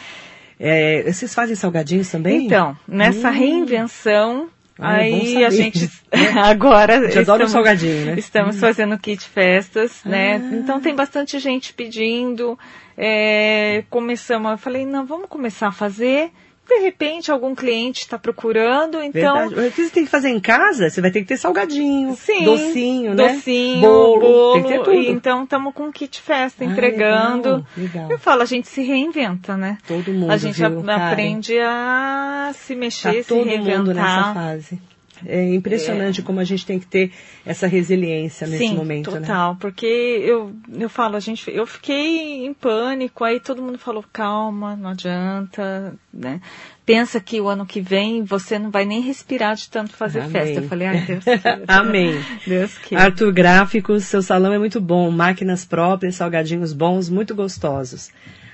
é, 0.59 1.03
vocês 1.11 1.35
fazem 1.35 1.57
salgadinhos 1.57 2.11
também? 2.11 2.47
Então, 2.47 2.77
nessa 2.87 3.29
Hum. 3.31 3.33
reinvenção, 3.33 4.49
Ah, 4.79 4.99
é 4.99 5.05
aí 5.05 5.45
a 5.45 5.51
gente 5.51 5.89
agora 6.37 7.11
Já 7.11 7.23
um 7.45 7.49
salgadinho, 7.49 8.07
né? 8.07 8.15
estamos 8.19 8.59
fazendo 8.59 8.99
kit 8.99 9.23
festas, 9.29 10.01
né? 10.05 10.37
Ah. 10.37 10.55
Então 10.57 10.81
tem 10.81 10.95
bastante 10.95 11.39
gente 11.39 11.73
pedindo. 11.75 12.59
é, 12.97 13.83
começamos, 13.91 14.53
eu 14.53 14.59
falei, 14.59 14.87
não, 14.87 15.05
vamos 15.05 15.29
começar 15.29 15.69
a 15.69 15.73
fazer. 15.73 16.31
De 16.67 16.79
repente, 16.79 17.31
algum 17.31 17.55
cliente 17.55 18.01
está 18.01 18.19
procurando, 18.19 19.03
então. 19.03 19.49
Verdade. 19.49 19.69
O 19.69 19.73
que 19.73 19.85
você 19.85 19.91
tem 19.91 20.05
que 20.05 20.11
fazer 20.11 20.31
em 20.31 20.41
casa, 20.41 20.89
você 20.89 21.01
vai 21.01 21.11
ter 21.11 21.21
que 21.21 21.27
ter 21.27 21.37
salgadinho, 21.37 22.15
Sim, 22.17 22.45
docinho, 22.45 23.15
né? 23.15 23.35
Docinho, 23.35 23.81
bolo, 23.83 24.21
bolo. 24.21 24.53
tem 24.55 24.63
que 24.63 24.69
ter 24.71 24.79
tudo. 24.85 24.95
e 24.95 25.09
então 25.11 25.45
estamos 25.45 25.75
com 25.75 25.93
kit 25.93 26.21
festa 26.23 26.65
Ah, 26.65 26.67
entregando. 26.67 27.49
legal, 27.49 27.67
legal. 27.77 28.11
Eu 28.11 28.19
falo, 28.19 28.43
a 28.43 28.47
gente 28.47 28.67
se 28.69 28.83
reinventa, 28.83 29.57
né? 29.57 29.77
Todo 29.87 30.11
mundo, 30.13 30.31
a 30.33 30.37
gente 30.39 30.57
viu, 30.57 30.91
aprende 30.91 31.59
a 31.61 32.51
se 32.55 32.75
mexer, 32.75 33.09
Tá 33.19 33.23
se 33.23 33.29
todo 33.29 33.45
reinventar. 33.45 33.79
mundo 33.79 33.95
nessa 33.95 34.35
fase. 34.35 34.79
É 35.27 35.55
impressionante 35.55 36.23
como 36.23 36.41
a 36.41 36.45
gente 36.45 36.67
tem 36.67 36.79
que 36.79 36.87
ter 36.87 37.13
essa 37.45 37.67
resiliência 37.67 38.47
nesse 38.47 38.69
Sim, 38.69 38.75
momento, 38.75 39.11
né? 39.11 39.21
total, 39.21 39.57
porque 39.57 39.87
eu, 39.87 40.53
eu 40.73 40.89
falo, 40.89 41.17
a 41.17 41.21
gente, 41.21 41.51
eu 41.51 41.67
fiquei 41.67 42.45
em 42.47 42.53
pânico, 42.53 43.25
aí 43.25 43.41
todo 43.41 43.63
mundo 43.63 43.79
falou, 43.79 44.05
calma, 44.13 44.77
não 44.77 44.91
adianta, 44.91 45.95
né? 46.13 46.41
Pensa 46.87 47.19
que 47.19 47.41
o 47.41 47.49
ano 47.49 47.65
que 47.65 47.81
vem 47.81 48.25
você 48.25 48.59
não 48.59 48.71
vai 48.71 48.85
nem 48.85 49.01
respirar 49.01 49.55
de 49.57 49.71
tanto 49.71 49.93
fazer 49.95 50.21
Amém. 50.21 50.33
festa. 50.33 50.61
Eu 50.61 50.69
falei, 50.69 50.89
ai 50.89 51.01
Deus 51.01 51.25
queira. 51.25 51.63
Amém. 51.69 52.23
Deus 52.47 52.77
que. 52.79 52.95
Arthur 52.95 53.33
Gráficos, 53.33 54.05
seu 54.05 54.23
salão 54.23 54.53
é 54.53 54.59
muito 54.59 54.81
bom, 54.81 55.11
máquinas 55.11 55.65
próprias, 55.65 56.17
salgadinhos 56.17 56.73
bons, 56.73 57.09
muito 57.09 57.35
gostosos. 57.35 58.11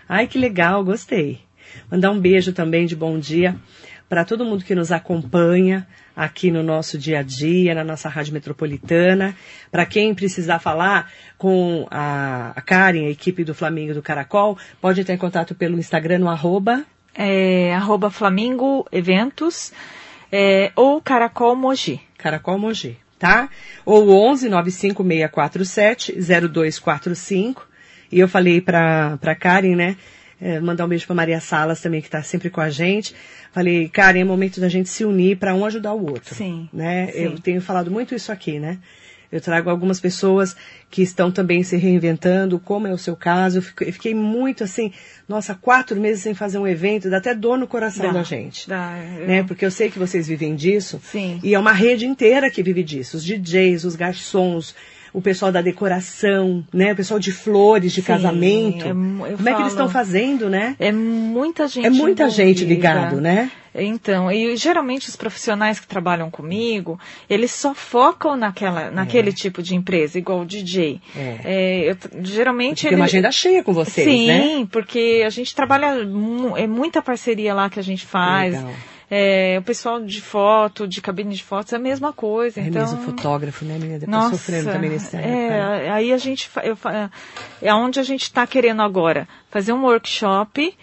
Ai, 0.09 0.27
que 0.27 0.39
legal, 0.39 0.85
gostei. 0.85 1.41
Mandar 1.91 2.11
um 2.11 2.21
beijo 2.21 2.53
também 2.53 2.87
de 2.87 2.95
bom 2.95 3.19
dia 3.19 3.57
para 4.11 4.25
todo 4.25 4.45
mundo 4.45 4.65
que 4.65 4.75
nos 4.75 4.91
acompanha 4.91 5.87
aqui 6.17 6.51
no 6.51 6.65
nosso 6.65 6.99
dia 6.99 7.21
a 7.21 7.23
dia, 7.23 7.77
na 7.77 7.85
nossa 7.85 8.09
rádio 8.09 8.35
metropolitana. 8.35 9.37
Para 9.71 9.87
quem 9.87 10.13
precisar 10.13 10.59
falar 10.59 11.13
com 11.39 11.87
a, 11.89 12.53
a 12.57 12.61
Karen, 12.61 13.07
a 13.07 13.11
equipe 13.11 13.45
do 13.45 13.55
Flamengo 13.55 13.95
do 13.95 14.03
Caracol, 14.03 14.59
pode 14.81 15.01
entrar 15.01 15.15
em 15.15 15.19
contato 15.19 15.55
pelo 15.55 15.79
Instagram 15.79 16.19
no 16.19 16.29
arroba 16.29 16.85
É, 17.15 17.73
arroba 17.73 18.11
Flamingo 18.11 18.85
Eventos 18.91 19.73
é, 20.33 20.73
ou 20.75 21.01
Caracol 21.01 21.55
Mogi. 21.55 22.01
Caracol 22.19 22.59
Mogi, 22.59 22.99
tá? 23.17 23.49
Ou 23.87 24.11
11 24.11 24.49
95647 24.49 26.19
0245. 26.53 27.65
E 28.11 28.19
eu 28.19 28.27
falei 28.27 28.61
pra 28.61 29.37
Karen, 29.39 29.77
né? 29.77 29.97
É, 30.41 30.59
mandar 30.61 30.87
um 30.87 30.89
beijo 30.89 31.07
pra 31.07 31.15
Maria 31.15 31.41
Salas 31.41 31.81
também, 31.81 32.01
que 32.01 32.09
tá 32.11 32.23
sempre 32.23 32.49
com 32.51 32.61
a 32.61 32.71
gente. 32.71 33.15
Falei, 33.53 33.89
Karen, 33.89 34.21
é 34.21 34.25
momento 34.25 34.61
da 34.61 34.69
gente 34.69 34.89
se 34.89 35.05
unir 35.05 35.37
para 35.37 35.55
um 35.55 35.65
ajudar 35.65 35.93
o 35.93 36.05
outro. 36.11 36.35
Sim, 36.35 36.69
Né? 36.73 37.09
sim. 37.13 37.19
Eu 37.25 37.39
tenho 37.39 37.61
falado 37.61 37.91
muito 37.91 38.15
isso 38.15 38.31
aqui, 38.33 38.59
né? 38.59 38.79
Eu 39.33 39.41
trago 39.41 39.71
algumas 39.71 40.01
pessoas 40.01 40.57
que 40.91 41.03
estão 41.03 41.31
também 41.31 41.63
se 41.63 41.77
reinventando, 41.77 42.59
como 42.59 42.89
é 42.89 42.93
o 42.93 42.99
seu 42.99 43.15
caso. 43.15 43.59
Eu 43.59 43.63
fico- 43.63 43.85
eu 43.85 43.93
fiquei 43.93 44.13
muito 44.13 44.65
assim, 44.65 44.93
nossa, 45.29 45.55
quatro 45.55 46.01
meses 46.01 46.21
sem 46.23 46.35
fazer 46.35 46.59
um 46.59 46.67
evento, 46.67 47.09
dá 47.09 47.19
até 47.19 47.33
dor 47.33 47.57
no 47.57 47.69
coração 47.69 48.07
Dá, 48.07 48.13
da 48.13 48.23
gente 48.25 48.69
dá, 48.69 48.99
eu- 49.21 49.27
né? 49.29 49.43
Porque 49.45 49.65
eu 49.65 49.71
sei 49.71 49.89
que 49.89 50.01
vocês 50.01 50.27
vivem 50.27 50.57
disso. 50.57 51.01
Sim. 51.05 51.39
E 51.45 51.55
é 51.55 51.59
uma 51.61 51.73
rede 51.73 52.07
inteira 52.07 52.51
que 52.51 52.61
vive 52.61 52.83
disso. 52.83 53.19
Os 53.19 53.25
DJs, 53.25 53.85
os 53.85 53.95
garçons, 53.95 54.75
o 55.13 55.21
pessoal 55.21 55.51
da 55.53 55.61
decoração, 55.61 56.65
né? 56.73 56.93
O 56.93 56.97
pessoal 56.97 57.19
de 57.21 57.33
flores, 57.33 57.93
de 57.93 58.01
Sim, 58.01 58.07
casamento. 58.07 58.85
é 58.87 58.91
eu 58.91 58.95
Como 58.95 59.27
é 59.27 59.27
que 59.29 59.39
eles 59.41 59.47
falo- 59.55 59.67
estão 59.69 59.89
fazendo, 59.89 60.49
né? 60.49 60.77
É 60.79 60.93
muita 60.93 61.67
gente. 61.69 61.87
É 61.87 61.91
muita 61.91 62.29
gente 62.31 62.65
envolvida. 62.65 62.75
ligado, 62.75 63.21
né? 63.21 63.51
Então, 63.73 64.33
e 64.33 64.57
geralmente 64.57 65.09
os 65.09 65.15
profissionais 65.15 65.79
que 65.79 65.87
trabalham 65.87 66.29
comigo, 66.29 66.99
eles 67.29 67.53
só 67.53 67.73
focam 67.73 68.37
naquela, 68.37 68.91
naquele 68.91 69.33
tipo 69.33 69.63
de 69.63 69.77
empresa, 69.77 70.19
igual 70.19 70.41
o 70.41 70.45
DJ. 70.45 71.01
É. 71.17 71.89
eu 71.91 71.95
t- 71.95 72.09
geralmente 72.23 72.83
Tem 72.83 72.91
uma 72.91 73.05
ele- 73.05 73.11
agenda 73.11 73.31
cheia 73.31 73.63
com 73.63 73.73
vocês, 73.73 74.09
Sim, 74.09 74.27
né? 74.27 74.67
porque 74.73 75.23
a 75.25 75.31
gente 75.31 75.55
trabalha, 75.55 75.95
é 76.57 76.67
muita 76.67 77.01
parceria 77.01 77.55
lá 77.55 77.71
que 77.71 77.79
a 77.79 77.83
gente 77.83 78.05
faz. 78.05 78.55
Legal. 78.55 78.73
É, 79.11 79.57
o 79.59 79.63
pessoal 79.63 80.01
de 80.01 80.21
foto, 80.21 80.87
de 80.87 81.03
cabine 81.03 81.35
de 81.35 81.43
fotos, 81.43 81.73
é 81.73 81.77
a 81.77 81.81
mesma 81.81 82.13
coisa. 82.13 82.61
É 82.61 82.65
então, 82.65 82.81
mesmo 82.83 83.03
fotógrafo, 83.03 83.65
né, 83.65 83.77
menina? 83.77 84.01
Tá 84.01 84.07
nossa, 84.07 84.31
sofrendo 84.37 84.71
também 84.71 84.91
nesse 84.91 85.17
época. 85.17 85.29
né? 85.29 85.87
é, 85.87 85.91
aí 85.91 86.13
a 86.13 86.17
gente, 86.19 86.49
eu, 86.63 86.77
fa- 86.77 87.11
é 87.61 87.75
onde 87.75 87.99
a 87.99 88.05
gente 88.05 88.23
está 88.23 88.47
querendo 88.47 88.83
agora, 88.83 89.27
fazer 89.51 89.73
um 89.73 89.83
workshop 89.83 90.77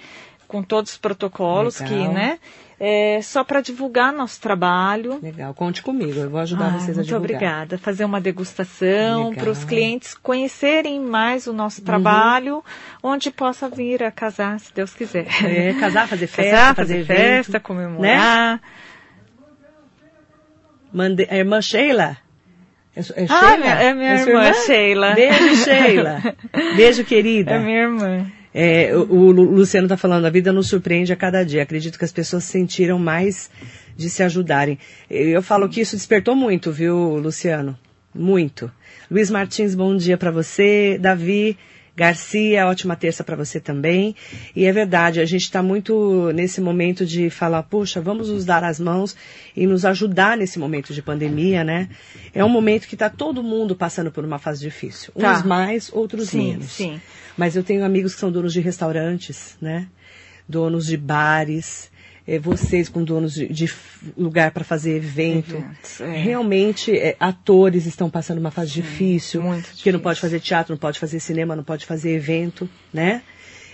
com 0.47 0.61
todos 0.61 0.91
os 0.91 0.97
protocolos 0.97 1.79
Legal. 1.79 1.97
que, 1.97 2.07
né? 2.13 2.39
É, 2.79 3.19
só 3.23 3.43
para 3.43 3.59
divulgar 3.59 4.13
nosso 4.13 4.39
trabalho. 4.39 5.19
Legal, 5.23 5.51
conte 5.55 5.81
comigo, 5.81 6.19
eu 6.19 6.29
vou 6.29 6.39
ajudar 6.41 6.65
Ai, 6.65 6.71
vocês 6.79 6.91
a 6.91 6.93
muito 7.01 7.05
divulgar. 7.07 7.17
obrigada. 7.35 7.77
Fazer 7.79 8.05
uma 8.05 8.21
degustação 8.21 9.33
para 9.33 9.49
os 9.49 9.63
clientes 9.63 10.13
conhecerem 10.13 10.99
mais 10.99 11.47
o 11.47 11.53
nosso 11.53 11.81
trabalho, 11.81 12.63
onde 13.01 13.31
possa 13.31 13.67
vir 13.67 14.03
a 14.03 14.11
casar, 14.11 14.59
se 14.59 14.71
Deus 14.75 14.93
quiser. 14.93 15.25
É, 15.43 15.73
casar, 15.73 16.07
fazer 16.07 16.27
festa, 16.27 16.51
Casar, 16.51 16.75
fazer, 16.75 17.05
fazer, 17.05 17.13
evento, 17.13 17.45
festa, 17.45 17.59
comemorar. 17.59 18.61
Mande... 20.93 21.27
A 21.29 21.35
irmã 21.35 21.61
Sheila? 21.61 22.17
É, 22.95 22.99
é 22.99 23.25
Ah, 23.29 23.39
Sheila? 23.39 23.57
minha- 23.57 23.81
é 23.81 23.93
minha 23.93 24.17
sua 24.19 24.29
irmã, 24.29 24.53
Sheila. 24.53 25.13
Beijo, 25.13 25.55
Sheila. 25.63 26.21
Beijo, 26.75 27.03
querida. 27.03 27.51
É 27.53 27.59
minha 27.59 27.77
irmã. 27.81 28.31
É, 28.59 28.91
o, 28.97 29.01
o 29.01 29.31
Lu- 29.31 29.51
Luciano 29.51 29.85
está 29.85 29.95
falando, 29.95 30.25
a 30.25 30.31
vida 30.31 30.51
nos 30.51 30.67
surpreende 30.67 31.13
a 31.13 31.15
cada 31.15 31.43
dia. 31.45 31.61
Acredito 31.61 31.99
que 31.99 32.05
as 32.05 32.11
pessoas 32.11 32.43
sentiram 32.43 32.97
mais 32.97 33.51
de 33.95 34.09
se 34.09 34.23
ajudarem. 34.23 34.79
Eu 35.07 35.43
falo 35.43 35.69
que 35.69 35.79
isso 35.81 35.95
despertou 35.95 36.35
muito, 36.35 36.71
viu, 36.71 37.17
Luciano? 37.17 37.77
Muito. 38.15 38.71
Luiz 39.11 39.29
Martins, 39.29 39.75
bom 39.75 39.95
dia 39.95 40.17
para 40.17 40.31
você. 40.31 40.97
Davi 40.99 41.55
Garcia, 41.97 42.67
ótima 42.67 42.95
terça 42.95 43.23
para 43.23 43.35
você 43.35 43.59
também. 43.59 44.15
E 44.55 44.65
é 44.65 44.71
verdade, 44.71 45.19
a 45.19 45.25
gente 45.25 45.41
está 45.41 45.63
muito 45.63 46.31
nesse 46.31 46.61
momento 46.61 47.03
de 47.03 47.31
falar, 47.31 47.63
puxa, 47.63 47.99
vamos 47.99 48.29
nos 48.29 48.45
dar 48.45 48.63
as 48.63 48.79
mãos 48.79 49.15
e 49.55 49.65
nos 49.65 49.83
ajudar 49.83 50.37
nesse 50.37 50.59
momento 50.59 50.93
de 50.93 51.01
pandemia, 51.01 51.63
né? 51.63 51.89
É 52.35 52.45
um 52.45 52.49
momento 52.49 52.87
que 52.87 52.93
está 52.93 53.09
todo 53.09 53.41
mundo 53.41 53.75
passando 53.75 54.11
por 54.11 54.23
uma 54.23 54.37
fase 54.37 54.61
difícil. 54.61 55.11
Tá. 55.17 55.39
Uns 55.39 55.43
mais, 55.43 55.91
outros 55.91 56.29
Sim, 56.29 56.49
menos. 56.49 56.71
sim. 56.73 57.01
Mas 57.35 57.55
eu 57.55 57.63
tenho 57.63 57.83
amigos 57.83 58.13
que 58.13 58.19
são 58.19 58.31
donos 58.31 58.53
de 58.53 58.59
restaurantes, 58.59 59.57
né? 59.59 59.87
Donos 60.47 60.85
de 60.85 60.97
bares, 60.97 61.89
eh, 62.27 62.37
vocês 62.39 62.89
com 62.89 63.03
donos 63.03 63.33
de, 63.33 63.47
de 63.47 63.73
lugar 64.17 64.51
para 64.51 64.63
fazer 64.63 64.97
evento. 64.97 65.55
Eventos, 65.55 66.01
é. 66.01 66.11
Realmente, 66.17 66.91
eh, 66.91 67.15
atores 67.19 67.85
estão 67.85 68.09
passando 68.09 68.39
uma 68.39 68.51
fase 68.51 68.71
difícil, 68.73 69.41
muito 69.41 69.63
que 69.63 69.69
não 69.69 69.75
difícil. 69.75 69.99
pode 70.01 70.19
fazer 70.19 70.39
teatro, 70.39 70.73
não 70.73 70.79
pode 70.79 70.99
fazer 70.99 71.19
cinema, 71.19 71.55
não 71.55 71.63
pode 71.63 71.85
fazer 71.85 72.11
evento, 72.11 72.69
né? 72.93 73.21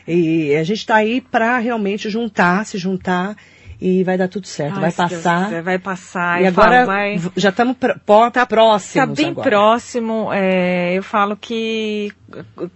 E 0.08 0.54
a 0.56 0.64
gente 0.64 0.80
está 0.80 0.98
aí 0.98 1.22
para 1.22 1.58
realmente 1.58 2.10
juntar, 2.10 2.66
se 2.66 2.78
juntar 2.78 3.36
e 3.80 4.04
vai 4.04 4.18
dar 4.18 4.30
tudo 4.30 4.48
certo, 4.48 4.76
Ai, 4.76 4.82
vai 4.82 4.92
passar. 4.92 5.46
quiser, 5.46 5.62
vai 5.62 5.80
passar. 5.80 6.42
E 6.42 6.48
agora 6.48 6.86
falo, 6.86 6.88
vai... 6.88 7.22
já 7.36 7.50
estamos 7.50 7.76
tá 7.78 8.46
próximos 8.46 8.86
Está 8.88 9.06
bem 9.06 9.32
agora. 9.32 9.50
próximo. 9.50 10.30
é, 10.32 10.98
eu 10.98 11.04
falo 11.04 11.36
que 11.36 12.12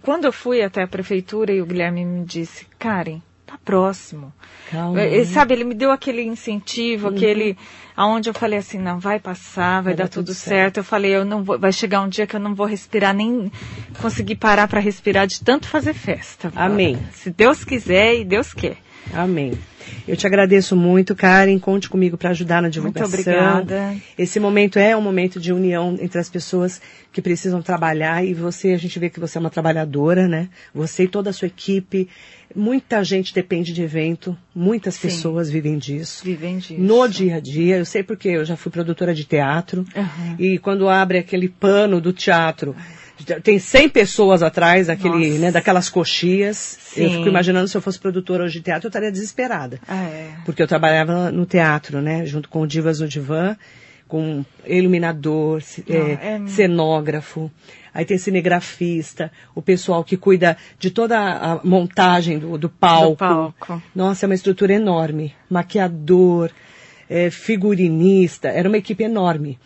quando 0.02 0.26
eu 0.26 0.32
fui 0.32 0.62
até 0.62 0.82
a 0.82 0.86
prefeitura 0.88 1.52
e 1.52 1.62
o 1.62 1.66
Guilherme 1.66 2.04
me 2.04 2.24
disse, 2.24 2.66
Karen, 2.78 3.18
tá 3.18 3.27
próximo. 3.68 4.32
Calma. 4.70 4.98
É, 4.98 5.22
sabe, 5.26 5.52
ele 5.52 5.64
me 5.64 5.74
deu 5.74 5.90
aquele 5.90 6.22
incentivo, 6.22 7.08
aquele 7.08 7.54
aonde 7.94 8.30
eu 8.30 8.34
falei 8.34 8.58
assim, 8.58 8.78
não, 8.78 8.98
vai 8.98 9.20
passar, 9.20 9.82
vai, 9.82 9.94
dar, 9.94 10.08
tudo 10.08 10.32
certo. 10.32 10.78
Eu 10.78 10.84
falei, 10.84 11.14
eu 11.14 11.22
não 11.22 11.44
vou, 11.44 11.58
vai 11.58 11.70
chegar 11.70 12.00
um 12.00 12.08
dia 12.08 12.26
que 12.26 12.34
eu 12.34 12.40
não 12.40 12.54
vou 12.54 12.64
respirar 12.64 13.14
nem 13.14 13.52
conseguir 14.00 14.36
parar 14.36 14.68
para 14.68 14.80
respirar 14.80 15.26
de 15.26 15.42
tanto 15.42 15.68
fazer 15.68 15.92
festa. 15.92 16.50
Amém. 16.56 16.98
Se 17.12 17.30
Deus 17.30 17.62
quiser 17.62 18.14
e 18.18 18.24
Deus 18.24 18.54
quer. 18.54 18.78
Amém. 19.12 19.52
Eu 20.06 20.16
te 20.16 20.26
agradeço 20.26 20.76
muito, 20.76 21.14
Karen. 21.14 21.58
Conte 21.58 21.88
comigo 21.88 22.16
para 22.16 22.30
ajudar 22.30 22.62
na 22.62 22.68
divulgação. 22.68 23.08
Muito 23.08 23.20
obrigada. 23.20 23.96
Esse 24.16 24.38
momento 24.40 24.78
é 24.78 24.96
um 24.96 25.00
momento 25.00 25.40
de 25.40 25.52
união 25.52 25.96
entre 26.00 26.18
as 26.18 26.28
pessoas 26.28 26.80
que 27.12 27.20
precisam 27.20 27.60
trabalhar 27.62 28.24
e 28.24 28.34
você, 28.34 28.72
a 28.72 28.78
gente 28.78 28.98
vê 28.98 29.10
que 29.10 29.20
você 29.20 29.38
é 29.38 29.40
uma 29.40 29.50
trabalhadora, 29.50 30.28
né? 30.28 30.48
Você 30.74 31.04
e 31.04 31.08
toda 31.08 31.30
a 31.30 31.32
sua 31.32 31.46
equipe. 31.46 32.08
Muita 32.58 33.04
gente 33.04 33.32
depende 33.32 33.72
de 33.72 33.82
evento, 33.82 34.36
muitas 34.52 34.96
Sim. 34.96 35.02
pessoas 35.02 35.48
vivem 35.48 35.78
disso. 35.78 36.24
Vivem 36.24 36.58
disso. 36.58 36.74
No 36.76 37.06
dia 37.08 37.36
a 37.36 37.40
dia, 37.40 37.76
eu 37.76 37.84
sei 37.84 38.02
porque 38.02 38.28
eu 38.30 38.44
já 38.44 38.56
fui 38.56 38.72
produtora 38.72 39.14
de 39.14 39.24
teatro 39.24 39.84
Aham. 39.94 40.34
e 40.40 40.58
quando 40.58 40.88
abre 40.88 41.18
aquele 41.18 41.48
pano 41.48 42.00
do 42.00 42.12
teatro, 42.12 42.74
tem 43.44 43.60
100 43.60 43.88
pessoas 43.90 44.42
atrás, 44.42 44.88
aquele, 44.88 45.28
Nossa. 45.28 45.38
né, 45.38 45.52
daquelas 45.52 45.88
coxias. 45.88 46.76
Eu 46.96 47.08
Sim. 47.08 47.16
fico 47.18 47.28
imaginando 47.28 47.68
se 47.68 47.76
eu 47.76 47.80
fosse 47.80 47.98
produtora 48.00 48.42
hoje 48.42 48.58
de 48.58 48.64
teatro, 48.64 48.86
eu 48.86 48.88
estaria 48.88 49.12
desesperada. 49.12 49.78
Ah, 49.86 50.02
é. 50.02 50.30
Porque 50.44 50.60
eu 50.60 50.66
trabalhava 50.66 51.30
no 51.30 51.46
teatro, 51.46 52.02
né? 52.02 52.26
Junto 52.26 52.48
com 52.48 52.62
o 52.62 52.66
Divas 52.66 52.98
no 52.98 53.06
Divã, 53.06 53.56
com 54.08 54.44
iluminador, 54.66 55.62
Ah, 55.62 55.92
é, 55.92 55.96
é- 56.42 56.46
cenógrafo, 56.46 57.50
aí 57.94 58.04
tem 58.04 58.16
cinegrafista, 58.18 59.30
o 59.54 59.60
pessoal 59.62 60.02
que 60.02 60.16
cuida 60.16 60.56
de 60.78 60.90
toda 60.90 61.18
a 61.18 61.60
montagem 61.62 62.38
do, 62.38 62.56
do 62.58 62.68
palco. 62.68 63.10
Do 63.10 63.16
palco. 63.16 63.82
Nossa, 63.94 64.24
é 64.24 64.26
uma 64.26 64.34
estrutura 64.34 64.72
enorme. 64.72 65.34
Maquiador, 65.50 66.50
é, 67.08 67.30
figurinista, 67.30 68.48
era 68.48 68.68
uma 68.68 68.78
equipe 68.78 69.04
enorme. 69.04 69.58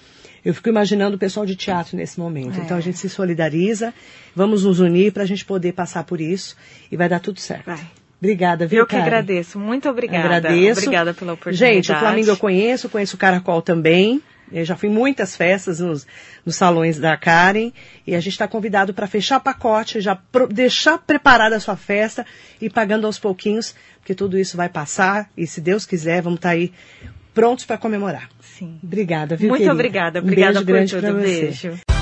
Eu 0.44 0.52
fico 0.52 0.68
imaginando 0.68 1.14
o 1.14 1.18
pessoal 1.18 1.46
de 1.46 1.54
teatro 1.54 1.96
nesse 1.96 2.18
momento. 2.18 2.58
É. 2.58 2.62
Então 2.64 2.76
a 2.76 2.80
gente 2.80 2.98
se 2.98 3.08
solidariza, 3.08 3.94
vamos 4.34 4.64
nos 4.64 4.80
unir 4.80 5.12
para 5.12 5.22
a 5.22 5.26
gente 5.26 5.44
poder 5.44 5.72
passar 5.72 6.02
por 6.02 6.20
isso 6.20 6.56
e 6.90 6.96
vai 6.96 7.08
dar 7.08 7.20
tudo 7.20 7.38
certo. 7.38 7.66
Vai. 7.66 7.78
Obrigada, 8.18 8.66
viu, 8.68 8.80
Eu 8.80 8.86
que 8.86 8.92
Karen? 8.94 9.04
agradeço. 9.06 9.58
Muito 9.58 9.88
obrigada. 9.88 10.36
Agradeço. 10.36 10.80
Obrigada 10.80 11.12
pela 11.12 11.32
oportunidade. 11.32 11.74
Gente, 11.74 11.90
o 11.90 11.98
Flamengo 11.98 12.30
eu 12.30 12.36
conheço, 12.36 12.88
conheço 12.88 13.16
o 13.16 13.18
Caracol 13.18 13.60
também. 13.60 14.22
Eu 14.52 14.64
já 14.64 14.76
fui 14.76 14.88
em 14.88 14.92
muitas 14.92 15.34
festas 15.36 15.80
nos, 15.80 16.06
nos 16.44 16.56
salões 16.56 16.98
da 16.98 17.16
Karen. 17.16 17.72
E 18.06 18.14
a 18.14 18.20
gente 18.20 18.32
está 18.32 18.46
convidado 18.48 18.92
para 18.94 19.06
fechar 19.06 19.40
pacote, 19.40 20.00
já 20.00 20.14
pro- 20.16 20.46
deixar 20.48 20.98
preparada 20.98 21.56
a 21.56 21.60
sua 21.60 21.76
festa 21.76 22.24
e 22.60 22.68
pagando 22.70 23.06
aos 23.06 23.18
pouquinhos, 23.18 23.74
porque 23.98 24.14
tudo 24.14 24.38
isso 24.38 24.56
vai 24.56 24.68
passar. 24.68 25.28
E 25.36 25.46
se 25.46 25.60
Deus 25.60 25.86
quiser, 25.86 26.22
vamos 26.22 26.38
estar 26.38 26.50
aí 26.50 26.72
prontos 27.34 27.64
para 27.64 27.78
comemorar. 27.78 28.28
Sim. 28.40 28.78
Obrigada, 28.82 29.36
viu, 29.36 29.48
Muito 29.48 29.60
querida? 29.60 29.72
obrigada. 29.74 30.20
Um 30.20 30.22
Obrigada 30.24 30.60
beijo 30.62 30.66
por 30.96 31.00
grande 31.00 31.16
tudo. 31.16 31.20
você. 31.26 31.40
Beijo. 31.42 32.01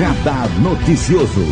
Radar 0.00 0.48
Noticioso. 0.62 1.44